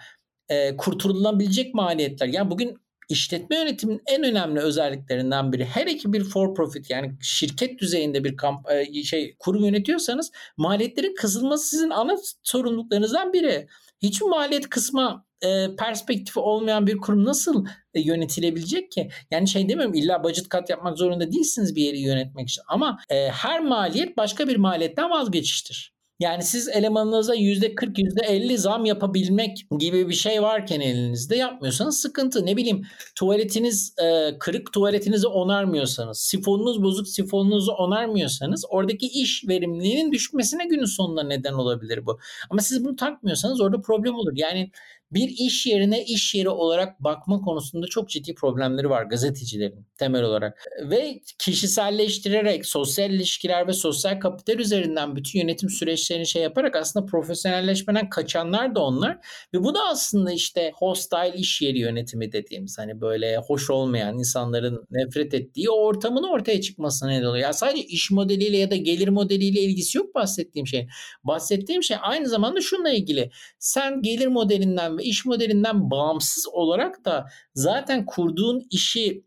[0.48, 2.26] e, kurtulunabilecek maliyetler.
[2.26, 2.78] Yani bugün
[3.10, 8.36] işletme yönetiminin en önemli özelliklerinden biri her iki bir for profit yani şirket düzeyinde bir
[8.36, 13.68] kamp e, şey kurum yönetiyorsanız maliyetlerin kısılması sizin ana sorumluluklarınızdan biri.
[14.02, 19.10] Hiçbir maliyet kısma e, perspektifi olmayan bir kurum nasıl e, yönetilebilecek ki?
[19.30, 23.28] Yani şey demiyorum illa budget kat yapmak zorunda değilsiniz bir yeri yönetmek için ama e,
[23.28, 25.99] her maliyet başka bir maliyetten vazgeçiştir.
[26.20, 32.46] Yani siz elemanınıza %40, %50 zam yapabilmek gibi bir şey varken elinizde yapmıyorsanız sıkıntı.
[32.46, 32.82] Ne bileyim
[33.14, 41.22] tuvaletiniz e, kırık tuvaletinizi onarmıyorsanız, sifonunuz bozuk sifonunuzu onarmıyorsanız oradaki iş verimliliğinin düşmesine günün sonunda
[41.22, 42.18] neden olabilir bu.
[42.50, 44.32] Ama siz bunu takmıyorsanız orada problem olur.
[44.34, 44.70] Yani
[45.12, 50.58] bir iş yerine iş yeri olarak bakma konusunda çok ciddi problemleri var gazetecilerin temel olarak.
[50.90, 58.08] Ve kişiselleştirerek sosyal ilişkiler ve sosyal kapital üzerinden bütün yönetim süreçlerini şey yaparak aslında profesyonelleşmeden
[58.08, 59.18] kaçanlar da onlar.
[59.54, 64.86] Ve bu da aslında işte hostile iş yeri yönetimi dediğimiz hani böyle hoş olmayan insanların
[64.90, 67.44] nefret ettiği ortamın ortaya çıkmasına neden oluyor.
[67.44, 70.88] Yani sadece iş modeliyle ya da gelir modeliyle ilgisi yok bahsettiğim şey.
[71.24, 73.30] Bahsettiğim şey aynı zamanda şununla ilgili.
[73.58, 79.24] Sen gelir modelinden ve iş modelinden bağımsız olarak da zaten kurduğun işi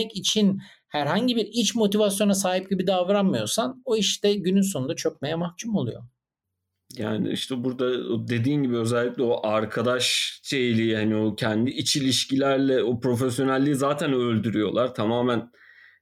[0.00, 5.76] sürdürmek için herhangi bir iç motivasyona sahip gibi davranmıyorsan o işte günün sonunda çökmeye mahkum
[5.76, 6.02] oluyor.
[6.96, 13.00] Yani işte burada dediğin gibi özellikle o arkadaş şeyliği yani o kendi iç ilişkilerle o
[13.00, 14.94] profesyonelliği zaten öldürüyorlar.
[14.94, 15.50] Tamamen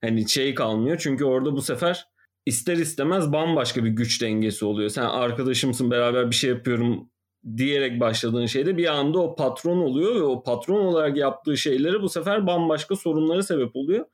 [0.00, 0.98] hani şey kalmıyor.
[1.00, 2.04] Çünkü orada bu sefer
[2.46, 4.90] ister istemez bambaşka bir güç dengesi oluyor.
[4.90, 7.10] Sen arkadaşımsın beraber bir şey yapıyorum
[7.56, 12.08] diyerek başladığın şeyde bir anda o patron oluyor ve o patron olarak yaptığı şeyleri bu
[12.08, 14.06] sefer bambaşka sorunlara sebep oluyor.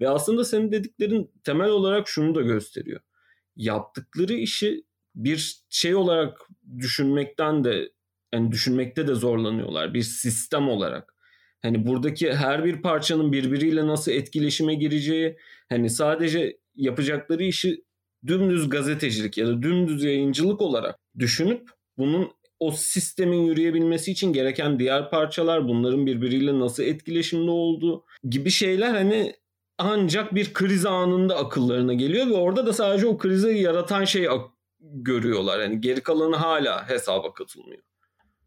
[0.00, 3.00] Ve aslında senin dediklerin temel olarak şunu da gösteriyor.
[3.56, 6.38] Yaptıkları işi bir şey olarak
[6.78, 7.92] düşünmekten de
[8.34, 9.94] yani düşünmekte de zorlanıyorlar.
[9.94, 11.14] Bir sistem olarak.
[11.62, 15.36] Hani buradaki her bir parçanın birbiriyle nasıl etkileşime gireceği,
[15.68, 17.84] hani sadece yapacakları işi
[18.26, 25.10] dümdüz gazetecilik ya da dümdüz yayıncılık olarak düşünüp bunun o sistemin yürüyebilmesi için gereken diğer
[25.10, 29.34] parçalar, bunların birbiriyle nasıl etkileşimde olduğu gibi şeyler hani
[29.78, 34.28] ancak bir kriz anında akıllarına geliyor ve orada da sadece o krizi yaratan şey
[34.80, 35.60] görüyorlar.
[35.60, 37.82] Yani geri kalanı hala hesaba katılmıyor.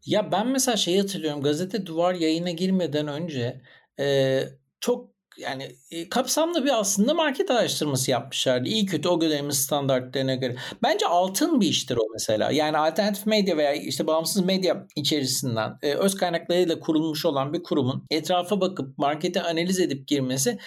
[0.06, 3.60] Ya ben mesela şeyi hatırlıyorum gazete duvar yayına girmeden önce
[4.00, 4.40] e,
[4.80, 8.68] çok yani e, kapsamlı bir aslında market araştırması yapmışlardı.
[8.68, 10.56] İyi kötü o dönemin standartlarına göre.
[10.82, 12.50] Bence altın bir iştir o mesela.
[12.50, 18.06] Yani alternatif medya veya işte bağımsız medya içerisinden e, öz kaynaklarıyla kurulmuş olan bir kurumun
[18.10, 20.58] etrafa bakıp markete analiz edip girmesi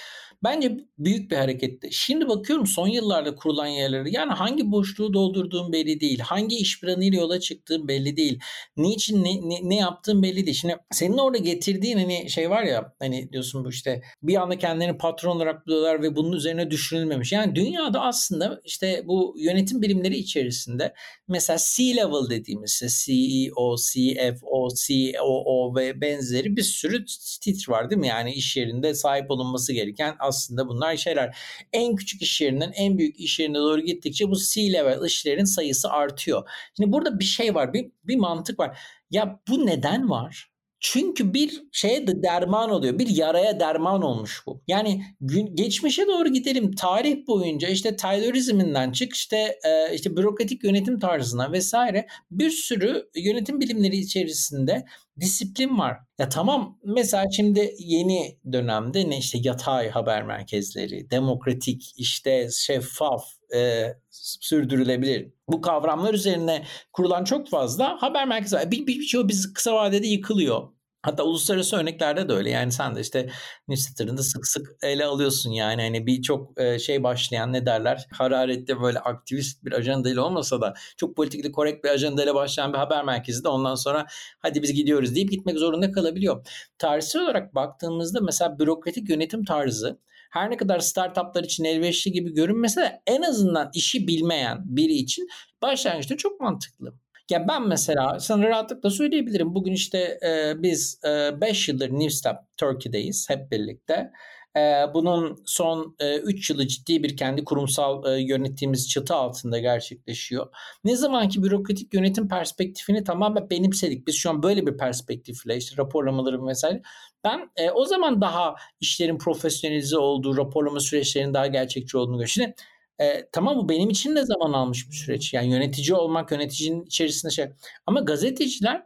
[0.44, 1.90] Bence büyük bir hareketti.
[1.92, 6.20] Şimdi bakıyorum son yıllarda kurulan yerleri yani hangi boşluğu doldurduğum belli değil.
[6.20, 8.40] Hangi iş planıyla yola çıktığım belli değil.
[8.78, 10.58] Niçin ne, ne, ne yaptığım belli değil.
[10.58, 14.98] Şimdi senin orada getirdiğin hani şey var ya hani diyorsun bu işte bir anda kendilerini
[14.98, 17.32] patron olarak buluyorlar ve bunun üzerine düşünülmemiş.
[17.32, 20.94] Yani dünyada aslında işte bu yönetim birimleri içerisinde
[21.28, 27.06] mesela C-level dediğimiz CEO, CFO, COO ve benzeri bir sürü
[27.42, 28.08] titr var değil mi?
[28.08, 31.38] Yani iş yerinde sahip olunması gereken aslında bunlar şeyler.
[31.74, 36.50] En küçük iş yerinden en büyük iş yerine doğru gittikçe bu C-level işlerin sayısı artıyor.
[36.78, 38.80] Şimdi burada bir şey var, bir, bir mantık var.
[39.12, 40.52] Ya bu neden var?
[40.80, 43.00] Çünkü bir şeye de derman oluyor.
[43.00, 44.62] Bir yaraya derman olmuş bu.
[44.68, 46.76] Yani gün, geçmişe doğru gidelim.
[46.76, 53.60] Tarih boyunca işte Taylorizminden çık işte e, işte bürokratik yönetim tarzına vesaire bir sürü yönetim
[53.60, 54.86] bilimleri içerisinde
[55.20, 55.98] disiplin var.
[56.20, 63.24] Ya tamam mesela şimdi yeni dönemde ne işte yatay haber merkezleri, demokratik, işte şeffaf,
[63.56, 65.32] e, sürdürülebilir.
[65.48, 68.72] Bu kavramlar üzerine kurulan çok fazla haber merkezi var.
[68.72, 70.77] Bir, bir, birçoğu biz kısa vadede yıkılıyor.
[71.08, 72.50] Hatta uluslararası örneklerde de öyle.
[72.50, 73.30] Yani sen de işte
[73.68, 75.82] newsletter'ında sık sık ele alıyorsun yani.
[75.82, 81.52] Hani birçok şey başlayan ne derler hararetli böyle aktivist bir ajandayla olmasa da çok politikli
[81.52, 84.06] korrekt bir ajandayla başlayan bir haber merkezi de ondan sonra
[84.40, 86.48] hadi biz gidiyoruz deyip gitmek zorunda kalabiliyor.
[86.78, 90.00] Tarihsel olarak baktığımızda mesela bürokratik yönetim tarzı
[90.32, 95.28] her ne kadar startuplar için elverişli gibi görünmese de en azından işi bilmeyen biri için
[95.62, 96.94] başlangıçta çok mantıklı.
[97.30, 99.56] Ya ben mesela sana rahatlıkla söyleyebilirim.
[99.56, 104.12] Bugün işte e, biz 5 e, yıldır Newstep Turkey'deyiz hep birlikte.
[104.58, 110.48] E, bunun son 3 e, yılı ciddi bir kendi kurumsal e, yönettiğimiz çatı altında gerçekleşiyor.
[110.84, 114.08] Ne zamanki bürokratik yönetim perspektifini tamamen benimsedik.
[114.08, 116.82] Biz şu an böyle bir perspektifle işte raporlamaları vesaire.
[117.24, 122.30] Ben e, o zaman daha işlerin profesyonelize olduğu, raporlama süreçlerinin daha gerçekçi olduğunu görüyorum.
[122.30, 122.54] Şimdi
[123.00, 125.34] e, tamam bu benim için de zaman almış bir süreç.
[125.34, 127.46] Yani yönetici olmak, yöneticinin içerisinde şey.
[127.86, 128.84] Ama gazeteciler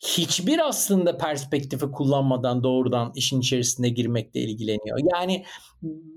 [0.00, 4.98] hiçbir aslında perspektifi kullanmadan doğrudan işin içerisine girmekle ilgileniyor.
[5.14, 5.44] Yani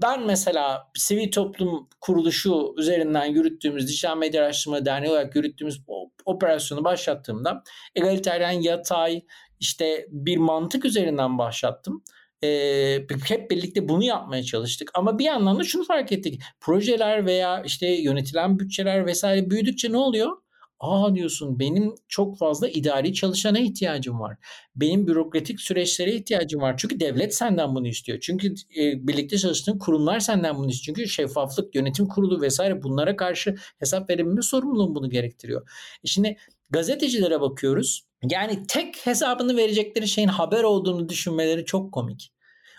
[0.01, 5.81] ben mesela sivil toplum kuruluşu üzerinden yürüttüğümüz Dijital Medya Araştırma Derneği olarak yürüttüğümüz
[6.25, 7.63] operasyonu başlattığımda
[7.95, 9.21] egaliteryen yatay
[9.59, 12.03] işte bir mantık üzerinden başlattım.
[12.43, 14.91] Ee, hep birlikte bunu yapmaya çalıştık.
[14.93, 16.41] Ama bir yandan da şunu fark ettik.
[16.61, 20.37] Projeler veya işte yönetilen bütçeler vesaire büyüdükçe ne oluyor?
[20.79, 24.37] Aa diyorsun benim çok fazla idari çalışana ihtiyacım var.
[24.75, 26.75] Benim bürokratik süreçlere ihtiyacım var.
[26.77, 28.19] Çünkü devlet senden bunu istiyor.
[28.19, 30.97] Çünkü e, birlikte çalıştığın kurumlar senden bunu istiyor.
[30.97, 35.69] Çünkü şeffaflık, yönetim kurulu vesaire bunlara karşı hesap verebilme sorumluluğun bunu gerektiriyor.
[36.03, 36.37] E şimdi
[36.69, 38.03] gazetecilere bakıyoruz.
[38.29, 42.32] Yani tek hesabını verecekleri şeyin haber olduğunu düşünmeleri çok komik.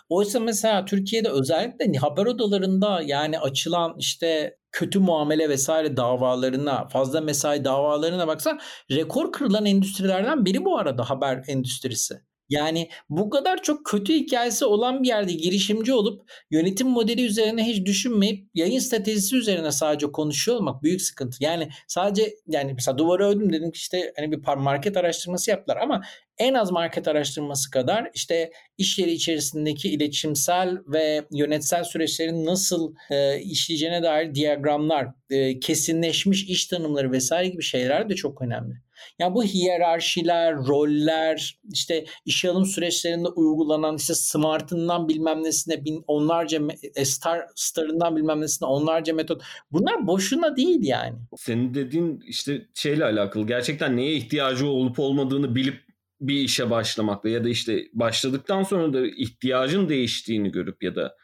[0.09, 7.65] Oysa mesela Türkiye'de özellikle haber odalarında yani açılan işte kötü muamele vesaire davalarına, fazla mesai
[7.65, 12.15] davalarına baksan rekor kırılan endüstrilerden biri bu arada haber endüstrisi.
[12.49, 17.87] Yani bu kadar çok kötü hikayesi olan bir yerde girişimci olup yönetim modeli üzerine hiç
[17.87, 21.37] düşünmeyip yayın stratejisi üzerine sadece konuşuyor olmak büyük sıkıntı.
[21.41, 26.03] Yani sadece yani mesela duvarı öldüm dedim ki işte hani bir market araştırması yaptılar ama
[26.39, 33.41] en az market araştırması kadar işte iş yeri içerisindeki iletişimsel ve yönetsel süreçlerin nasıl e,
[33.41, 38.84] işleyeceğine dair diyagramlar, e, kesinleşmiş iş tanımları vesaire gibi şeyler de çok önemli.
[39.19, 46.61] Yani bu hiyerarşiler, roller, işte işe alım süreçlerinde uygulanan işte smart'ından bilmem nesine bin, onlarca
[46.95, 49.43] e, star star'ından bilmem nesine onlarca metot.
[49.73, 51.17] Bunlar boşuna değil yani.
[51.37, 53.47] Senin dediğin işte şeyle alakalı.
[53.47, 55.85] Gerçekten neye ihtiyacı olup olmadığını bilip
[56.21, 61.17] bir işe başlamakla ya da işte başladıktan sonra da ihtiyacın değiştiğini görüp ya da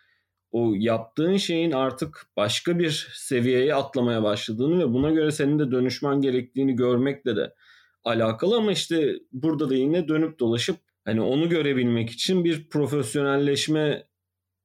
[0.53, 6.21] o yaptığın şeyin artık başka bir seviyeye atlamaya başladığını ve buna göre senin de dönüşmen
[6.21, 7.55] gerektiğini görmekle de
[8.05, 14.07] alakalı ama işte burada da yine dönüp dolaşıp hani onu görebilmek için bir profesyonelleşme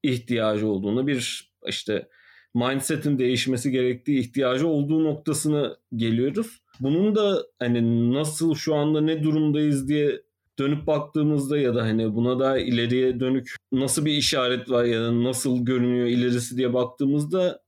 [0.03, 2.07] ihtiyacı olduğunu, bir işte
[2.53, 6.61] mindset'in değişmesi gerektiği ihtiyacı olduğu noktasına geliyoruz.
[6.79, 10.21] Bunun da hani nasıl şu anda ne durumdayız diye
[10.59, 15.23] dönüp baktığımızda ya da hani buna da ileriye dönük nasıl bir işaret var ya da
[15.23, 17.61] nasıl görünüyor ilerisi diye baktığımızda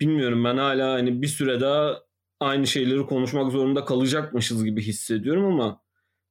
[0.00, 2.02] bilmiyorum ben hala hani bir süre daha
[2.40, 5.82] aynı şeyleri konuşmak zorunda kalacakmışız gibi hissediyorum ama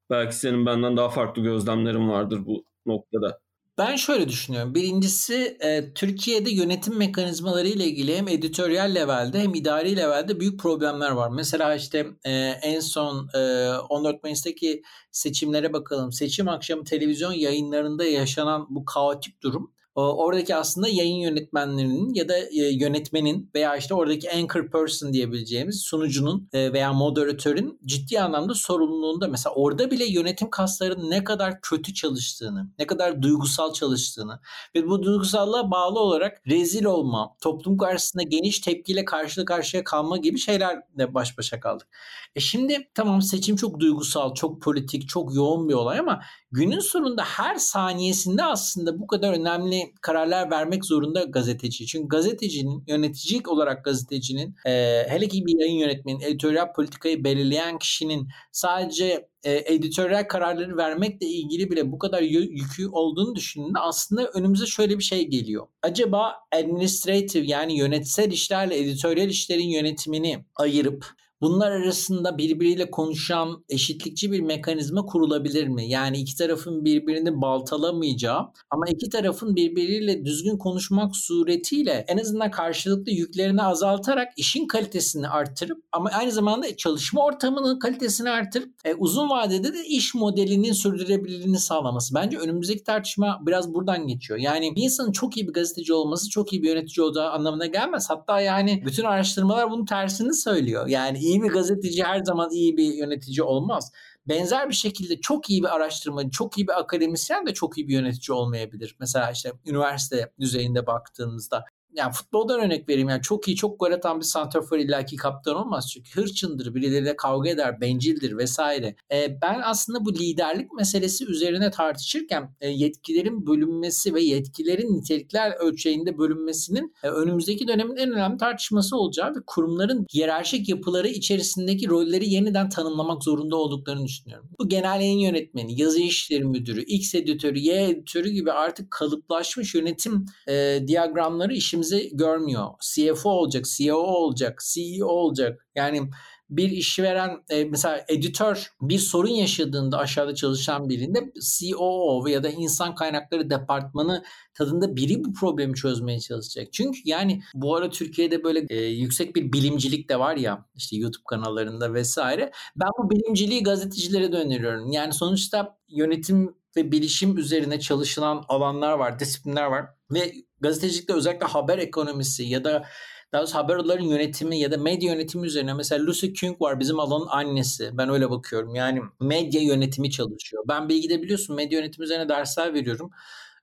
[0.09, 3.41] belki senin benden daha farklı gözlemlerin vardır bu noktada.
[3.77, 4.75] Ben şöyle düşünüyorum.
[4.75, 11.11] Birincisi e, Türkiye'de yönetim mekanizmaları ile ilgili hem editoryal levelde hem idari levelde büyük problemler
[11.11, 11.29] var.
[11.29, 16.11] Mesela işte e, en son e, 14 Mayıs'taki seçimlere bakalım.
[16.11, 22.49] Seçim akşamı televizyon yayınlarında yaşanan bu kaotik durum oradaki aslında yayın yönetmenlerinin ya da e,
[22.53, 29.55] yönetmenin veya işte oradaki anchor person diyebileceğimiz sunucunun e, veya moderatörün ciddi anlamda sorumluluğunda mesela
[29.55, 34.39] orada bile yönetim kaslarının ne kadar kötü çalıştığını, ne kadar duygusal çalıştığını
[34.75, 40.37] ve bu duygusallığa bağlı olarak rezil olma, toplum karşısında geniş tepkiyle karşı karşıya kalma gibi
[40.37, 41.87] şeylerle baş başa kaldık.
[42.35, 47.23] E şimdi tamam seçim çok duygusal, çok politik, çok yoğun bir olay ama günün sonunda
[47.23, 51.85] her saniyesinde aslında bu kadar önemli kararlar vermek zorunda gazeteci.
[51.85, 54.71] Çünkü gazetecinin, yönetici olarak gazetecinin, e,
[55.09, 61.71] hele ki bir yayın yönetmenin, editoryal politikayı belirleyen kişinin sadece e, editoryal kararları vermekle ilgili
[61.71, 65.67] bile bu kadar yükü olduğunu düşündüğünde aslında önümüze şöyle bir şey geliyor.
[65.81, 71.05] Acaba administrative yani yönetsel işlerle editoryal işlerin yönetimini ayırıp
[71.41, 75.89] Bunlar arasında birbiriyle konuşan eşitlikçi bir mekanizma kurulabilir mi?
[75.89, 83.11] Yani iki tarafın birbirini baltalamayacağı ama iki tarafın birbiriyle düzgün konuşmak suretiyle en azından karşılıklı
[83.11, 89.73] yüklerini azaltarak işin kalitesini arttırıp ama aynı zamanda çalışma ortamının kalitesini arttırıp e, uzun vadede
[89.73, 92.15] de iş modelinin sürdürülebilirliğini sağlaması.
[92.15, 94.39] Bence önümüzdeki tartışma biraz buradan geçiyor.
[94.39, 98.09] Yani bir insanın çok iyi bir gazeteci olması çok iyi bir yönetici olduğu anlamına gelmez.
[98.09, 100.87] Hatta yani bütün araştırmalar bunun tersini söylüyor.
[100.87, 103.91] Yani iyi bir gazeteci her zaman iyi bir yönetici olmaz.
[104.27, 107.93] Benzer bir şekilde çok iyi bir araştırmacı, çok iyi bir akademisyen de çok iyi bir
[107.93, 108.95] yönetici olmayabilir.
[108.99, 114.19] Mesela işte üniversite düzeyinde baktığımızda yani futboldan örnek vereyim yani çok iyi çok gol atan
[114.19, 118.95] bir santrafor illaki kaptan olmaz çünkü hırçındır birileriyle kavga eder bencildir vesaire.
[119.11, 126.17] E, ben aslında bu liderlik meselesi üzerine tartışırken e, yetkilerin bölünmesi ve yetkilerin nitelikler ölçeğinde
[126.17, 132.69] bölünmesinin e, önümüzdeki dönemin en önemli tartışması olacağı ve kurumların hiyerarşik yapıları içerisindeki rolleri yeniden
[132.69, 134.49] tanımlamak zorunda olduklarını düşünüyorum.
[134.59, 140.25] Bu genel yayın yönetmeni, yazı işleri müdürü, X editörü, Y editörü gibi artık kalıplaşmış yönetim
[140.47, 142.67] e, diyagramları işimiz işimizi görmüyor.
[142.81, 145.67] CFO olacak, CEO olacak, CEO olacak.
[145.75, 146.09] Yani
[146.49, 152.95] bir işveren e, mesela editör bir sorun yaşadığında aşağıda çalışan birinde COO ya da insan
[152.95, 154.23] kaynakları departmanı
[154.53, 156.67] tadında biri bu problemi çözmeye çalışacak.
[156.73, 161.23] Çünkü yani bu ara Türkiye'de böyle e, yüksek bir bilimcilik de var ya işte YouTube
[161.29, 162.51] kanallarında vesaire.
[162.75, 164.91] Ben bu bilimciliği gazetecilere de öneriyorum.
[164.91, 171.77] Yani sonuçta yönetim ve bilişim üzerine çalışılan alanlar var, disiplinler var ve gazetecilikte özellikle haber
[171.77, 172.85] ekonomisi ya da
[173.33, 177.27] daha doğrusu haberlerin yönetimi ya da medya yönetimi üzerine mesela Lucy Kung var bizim alanın
[177.27, 177.89] annesi.
[177.93, 178.75] Ben öyle bakıyorum.
[178.75, 180.63] Yani medya yönetimi çalışıyor.
[180.69, 183.11] Ben bilgide biliyorsun medya yönetimi üzerine dersler veriyorum.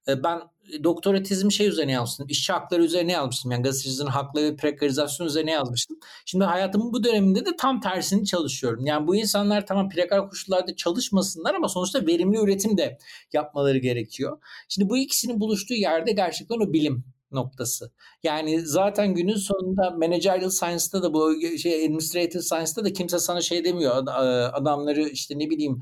[0.09, 0.41] Ee, ben
[0.85, 2.27] doktora tezimi şey üzerine yazmıştım.
[2.29, 3.51] İşçi hakları üzerine yazmıştım.
[3.51, 5.99] Yani gazetecinin hakları ve prekarizasyon üzerine yazmıştım.
[6.27, 8.87] Şimdi hayatımın bu döneminde de tam tersini çalışıyorum.
[8.87, 12.99] Yani bu insanlar tamam prekar koşullarda çalışmasınlar ama sonuçta verimli üretim de
[13.33, 14.39] yapmaları gerekiyor.
[14.69, 17.93] Şimdi bu ikisinin buluştuğu yerde gerçekten o bilim noktası.
[18.23, 23.65] Yani zaten günün sonunda managerial science'da da bu şey administrative science'da da kimse sana şey
[23.65, 24.07] demiyor.
[24.53, 25.81] Adamları işte ne bileyim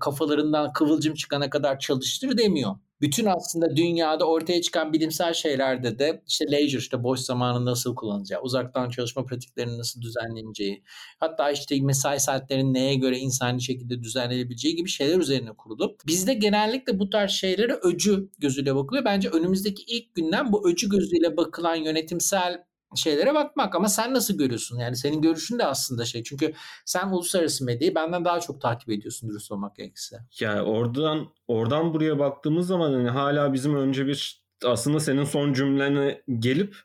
[0.00, 6.44] kafalarından kıvılcım çıkana kadar çalıştır demiyor bütün aslında dünyada ortaya çıkan bilimsel şeylerde de işte
[6.52, 10.82] leisure işte boş zamanı nasıl kullanacağı, uzaktan çalışma pratiklerini nasıl düzenleneceği,
[11.20, 15.96] hatta işte mesai saatlerinin neye göre insani şekilde düzenlenebileceği gibi şeyler üzerine kurulu.
[16.06, 19.04] Bizde genellikle bu tarz şeylere öcü gözüyle bakılıyor.
[19.04, 22.64] Bence önümüzdeki ilk günden bu öcü gözüyle bakılan yönetimsel
[22.96, 24.78] şeylere bakmak ama sen nasıl görüyorsun?
[24.78, 26.22] Yani senin görüşün de aslında şey.
[26.22, 26.52] Çünkü
[26.84, 30.16] sen uluslararası medyayı benden daha çok takip ediyorsun dürüst olmak gerekirse.
[30.40, 36.22] Yani oradan oradan buraya baktığımız zaman hani hala bizim önce bir aslında senin son cümlene
[36.38, 36.76] gelip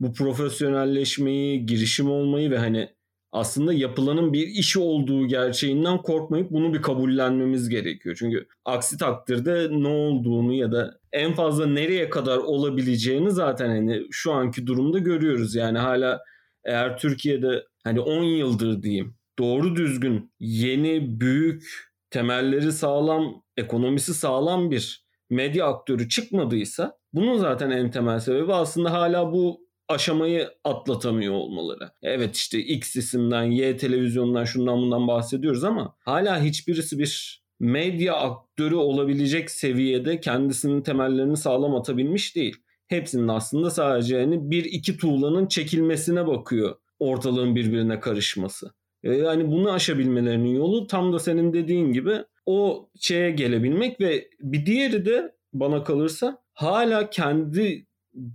[0.00, 2.97] bu profesyonelleşmeyi, girişim olmayı ve hani
[3.32, 8.16] aslında yapılanın bir işi olduğu gerçeğinden korkmayıp bunu bir kabullenmemiz gerekiyor.
[8.18, 14.32] Çünkü aksi takdirde ne olduğunu ya da en fazla nereye kadar olabileceğini zaten hani şu
[14.32, 15.54] anki durumda görüyoruz.
[15.54, 16.20] Yani hala
[16.64, 25.04] eğer Türkiye'de hani 10 yıldır diyeyim doğru düzgün yeni büyük temelleri sağlam ekonomisi sağlam bir
[25.30, 31.90] medya aktörü çıkmadıysa bunun zaten en temel sebebi aslında hala bu aşamayı atlatamıyor olmaları.
[32.02, 38.74] Evet işte X isimden, Y televizyondan şundan bundan bahsediyoruz ama hala hiçbirisi bir medya aktörü
[38.74, 42.56] olabilecek seviyede kendisinin temellerini sağlam atabilmiş değil.
[42.86, 48.72] Hepsinin aslında sadece yani bir iki tuğlanın çekilmesine bakıyor ortalığın birbirine karışması.
[49.02, 55.04] Yani bunu aşabilmelerinin yolu tam da senin dediğin gibi o şeye gelebilmek ve bir diğeri
[55.04, 57.86] de bana kalırsa hala kendi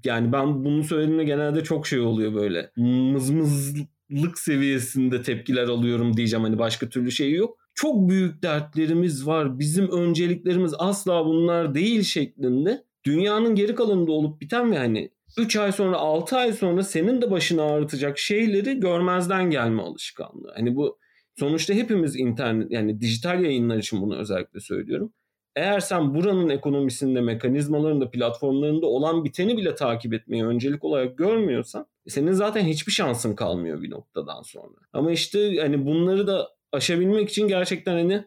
[0.03, 2.71] yani ben bunu söylediğimde genelde çok şey oluyor böyle.
[2.78, 6.43] Mızmızlık seviyesinde tepkiler alıyorum diyeceğim.
[6.43, 7.57] Hani başka türlü şey yok.
[7.76, 9.59] Çok büyük dertlerimiz var.
[9.59, 12.84] Bizim önceliklerimiz asla bunlar değil şeklinde.
[13.05, 17.32] Dünyanın geri kalanında olup biten ve hani 3 ay sonra 6 ay sonra senin de
[17.32, 20.51] başını ağrıtacak şeyleri görmezden gelme alışkanlığı.
[20.55, 20.97] Hani bu
[21.36, 25.13] sonuçta hepimiz internet yani dijital yayınlar için bunu özellikle söylüyorum
[25.56, 32.32] eğer sen buranın ekonomisinde, mekanizmalarında, platformlarında olan biteni bile takip etmeyi öncelik olarak görmüyorsan senin
[32.32, 34.76] zaten hiçbir şansın kalmıyor bir noktadan sonra.
[34.93, 38.24] Ama işte hani bunları da aşabilmek için gerçekten hani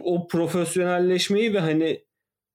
[0.00, 2.04] o profesyonelleşmeyi ve hani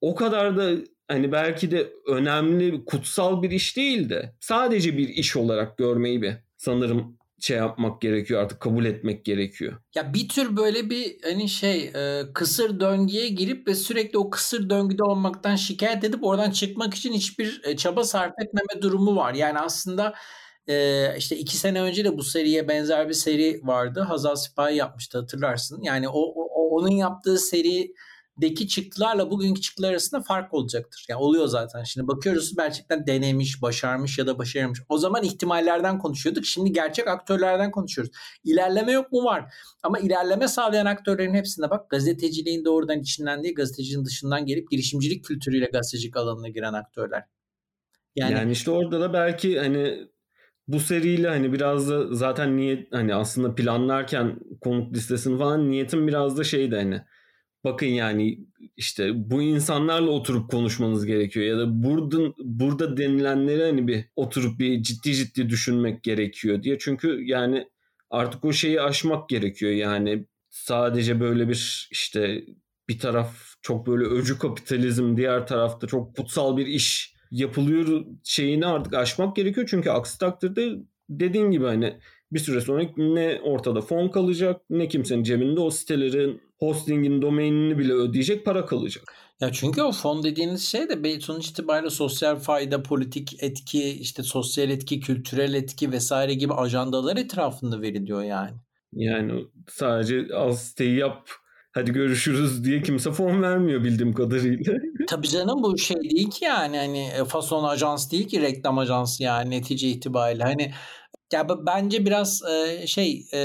[0.02, 0.72] o kadar da
[1.08, 6.34] hani belki de önemli, kutsal bir iş değil de sadece bir iş olarak görmeyi bir
[6.58, 9.74] sanırım şey yapmak gerekiyor artık kabul etmek gerekiyor.
[9.96, 14.70] Ya bir tür böyle bir hani şey e, kısır döngüye girip ve sürekli o kısır
[14.70, 19.34] döngüde olmaktan şikayet edip oradan çıkmak için hiçbir e, çaba sarf etmeme durumu var.
[19.34, 20.14] Yani aslında
[20.68, 24.02] e, işte iki sene önce de bu seriye benzer bir seri vardı.
[24.02, 25.82] Hazal Sipahi yapmıştı hatırlarsın.
[25.82, 27.94] Yani o, o onun yaptığı seri
[28.38, 31.06] deki çıktılarla bugünkü çıktılar arasında fark olacaktır.
[31.10, 31.84] Yani oluyor zaten.
[31.84, 34.80] Şimdi bakıyoruz gerçekten denemiş, başarmış ya da başaramamış.
[34.90, 36.46] O zaman ihtimallerden konuşuyorduk.
[36.46, 38.14] Şimdi gerçek aktörlerden konuşuyoruz.
[38.44, 39.54] İlerleme yok mu var?
[39.84, 45.66] Ama ilerleme sağlayan aktörlerin hepsinde bak gazeteciliğin doğrudan içinden değil gazetecinin dışından gelip girişimcilik kültürüyle
[45.66, 47.24] gazetecilik alanına giren aktörler.
[48.16, 50.08] Yani, yani işte orada da belki hani
[50.68, 56.38] bu seriyle hani biraz da zaten niyet hani aslında planlarken konuk listesini falan niyetim biraz
[56.38, 57.02] da şeydi hani
[57.64, 58.40] bakın yani
[58.78, 64.84] işte bu insanlarla oturup konuşmanız gerekiyor ya da burada burada denilenleri hani bir oturup bir
[64.84, 66.78] ciddi ciddi düşünmek gerekiyor diye.
[66.80, 67.68] Çünkü yani
[68.10, 72.46] artık o şeyi aşmak gerekiyor yani sadece böyle bir işte
[72.90, 78.94] bir taraf çok böyle öcü kapitalizm diğer tarafta çok kutsal bir iş yapılıyor şeyini artık
[78.94, 79.68] aşmak gerekiyor.
[79.70, 80.76] Çünkü aksi takdirde
[81.10, 82.00] dediğin gibi hani
[82.34, 87.94] bir süre sonra ne ortada fon kalacak ne kimsenin cebinde o sitelerin hostingin domainini bile
[87.94, 89.04] ödeyecek para kalacak.
[89.42, 94.70] Ya çünkü o fon dediğiniz şey de sonuç itibariyle sosyal fayda, politik etki, işte sosyal
[94.70, 98.58] etki, kültürel etki vesaire gibi ajandalar etrafında veriliyor yani.
[98.94, 101.30] Yani sadece al siteyi yap
[101.74, 104.74] hadi görüşürüz diye kimse fon vermiyor bildiğim kadarıyla.
[105.08, 109.24] Tabii canım bu şey değil ki yani hani e, fason ajans değil ki reklam ajansı
[109.24, 110.44] yani netice itibariyle.
[110.44, 110.72] Hani
[111.34, 113.40] ya bence biraz e, şey e,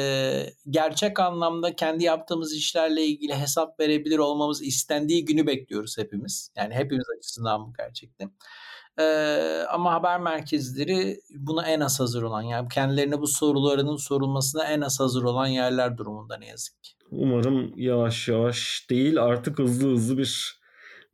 [0.71, 6.53] gerçek anlamda kendi yaptığımız işlerle ilgili hesap verebilir olmamız istendiği günü bekliyoruz hepimiz.
[6.57, 8.31] Yani hepimiz açısından bu gerçekten.
[9.01, 14.81] Ee, ama haber merkezleri buna en az hazır olan yani kendilerine bu sorularının sorulmasına en
[14.81, 16.91] az hazır olan yerler durumunda ne yazık ki.
[17.11, 20.61] Umarım yavaş yavaş değil artık hızlı hızlı bir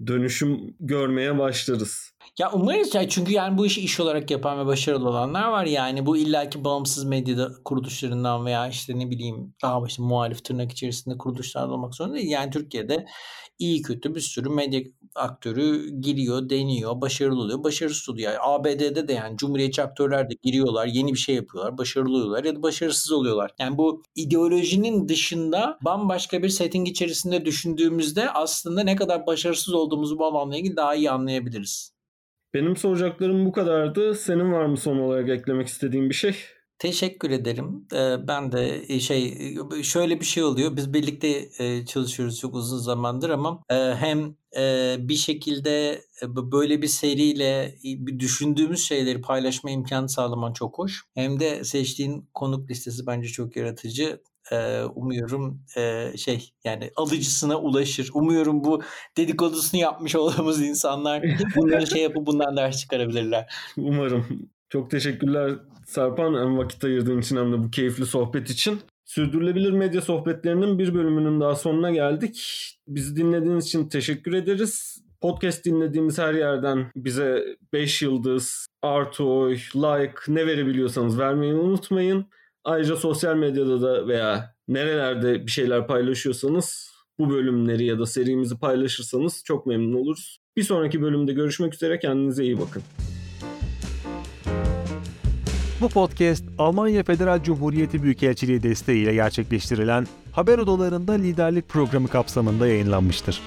[0.06, 2.13] dönüşüm görmeye başlarız.
[2.38, 6.06] Ya umarız ya çünkü yani bu işi iş olarak yapan ve başarılı olanlar var yani
[6.06, 11.68] bu illaki bağımsız medyada kuruluşlarından veya işte ne bileyim daha işte muhalif tırnak içerisinde kuruluşlar
[11.68, 12.30] olmak zorunda değil.
[12.30, 13.06] Yani Türkiye'de
[13.58, 14.80] iyi kötü bir sürü medya
[15.14, 18.32] aktörü giriyor, deniyor, başarılı oluyor, başarısız oluyor.
[18.32, 22.56] Yani ABD'de de yani cumhuriyetçi aktörler de giriyorlar, yeni bir şey yapıyorlar, başarılı oluyorlar ya
[22.56, 23.50] da başarısız oluyorlar.
[23.58, 30.26] Yani bu ideolojinin dışında bambaşka bir setting içerisinde düşündüğümüzde aslında ne kadar başarısız olduğumuzu bu
[30.26, 31.93] alanla ilgili daha iyi anlayabiliriz.
[32.54, 34.14] Benim soracaklarım bu kadardı.
[34.14, 36.36] Senin var mı son olarak eklemek istediğin bir şey?
[36.78, 37.86] Teşekkür ederim.
[38.28, 39.34] Ben de şey
[39.82, 40.76] şöyle bir şey oluyor.
[40.76, 41.50] Biz birlikte
[41.84, 43.62] çalışıyoruz çok uzun zamandır ama
[43.98, 44.34] hem
[45.08, 47.78] bir şekilde böyle bir seriyle
[48.18, 51.04] düşündüğümüz şeyleri paylaşma imkanı sağlaman çok hoş.
[51.14, 54.20] Hem de seçtiğin konuk listesi bence çok yaratıcı.
[54.94, 55.60] Umuyorum
[56.16, 58.10] şey yani alıcısına ulaşır.
[58.14, 58.82] Umuyorum bu
[59.16, 61.22] dedikodusunu yapmış olduğumuz insanlar
[61.56, 63.54] bunları şey yapıp bundan ders çıkarabilirler.
[63.76, 64.50] Umarım.
[64.70, 65.52] Çok teşekkürler
[65.86, 68.80] Sarpan hem vakit ayırdığın için hem de bu keyifli sohbet için.
[69.04, 72.38] Sürdürülebilir medya sohbetlerinin bir bölümünün daha sonuna geldik.
[72.88, 75.04] Bizi dinlediğiniz için teşekkür ederiz.
[75.20, 82.26] Podcast dinlediğimiz her yerden bize 5 yıldız, artı oy, like ne verebiliyorsanız vermeyi unutmayın.
[82.64, 89.42] Ayrıca sosyal medyada da veya nerelerde bir şeyler paylaşıyorsanız bu bölümleri ya da serimizi paylaşırsanız
[89.44, 90.38] çok memnun oluruz.
[90.56, 92.82] Bir sonraki bölümde görüşmek üzere kendinize iyi bakın.
[95.80, 103.40] Bu podcast Almanya Federal Cumhuriyeti Büyükelçiliği desteğiyle gerçekleştirilen Haber Odalarında Liderlik Programı kapsamında yayınlanmıştır.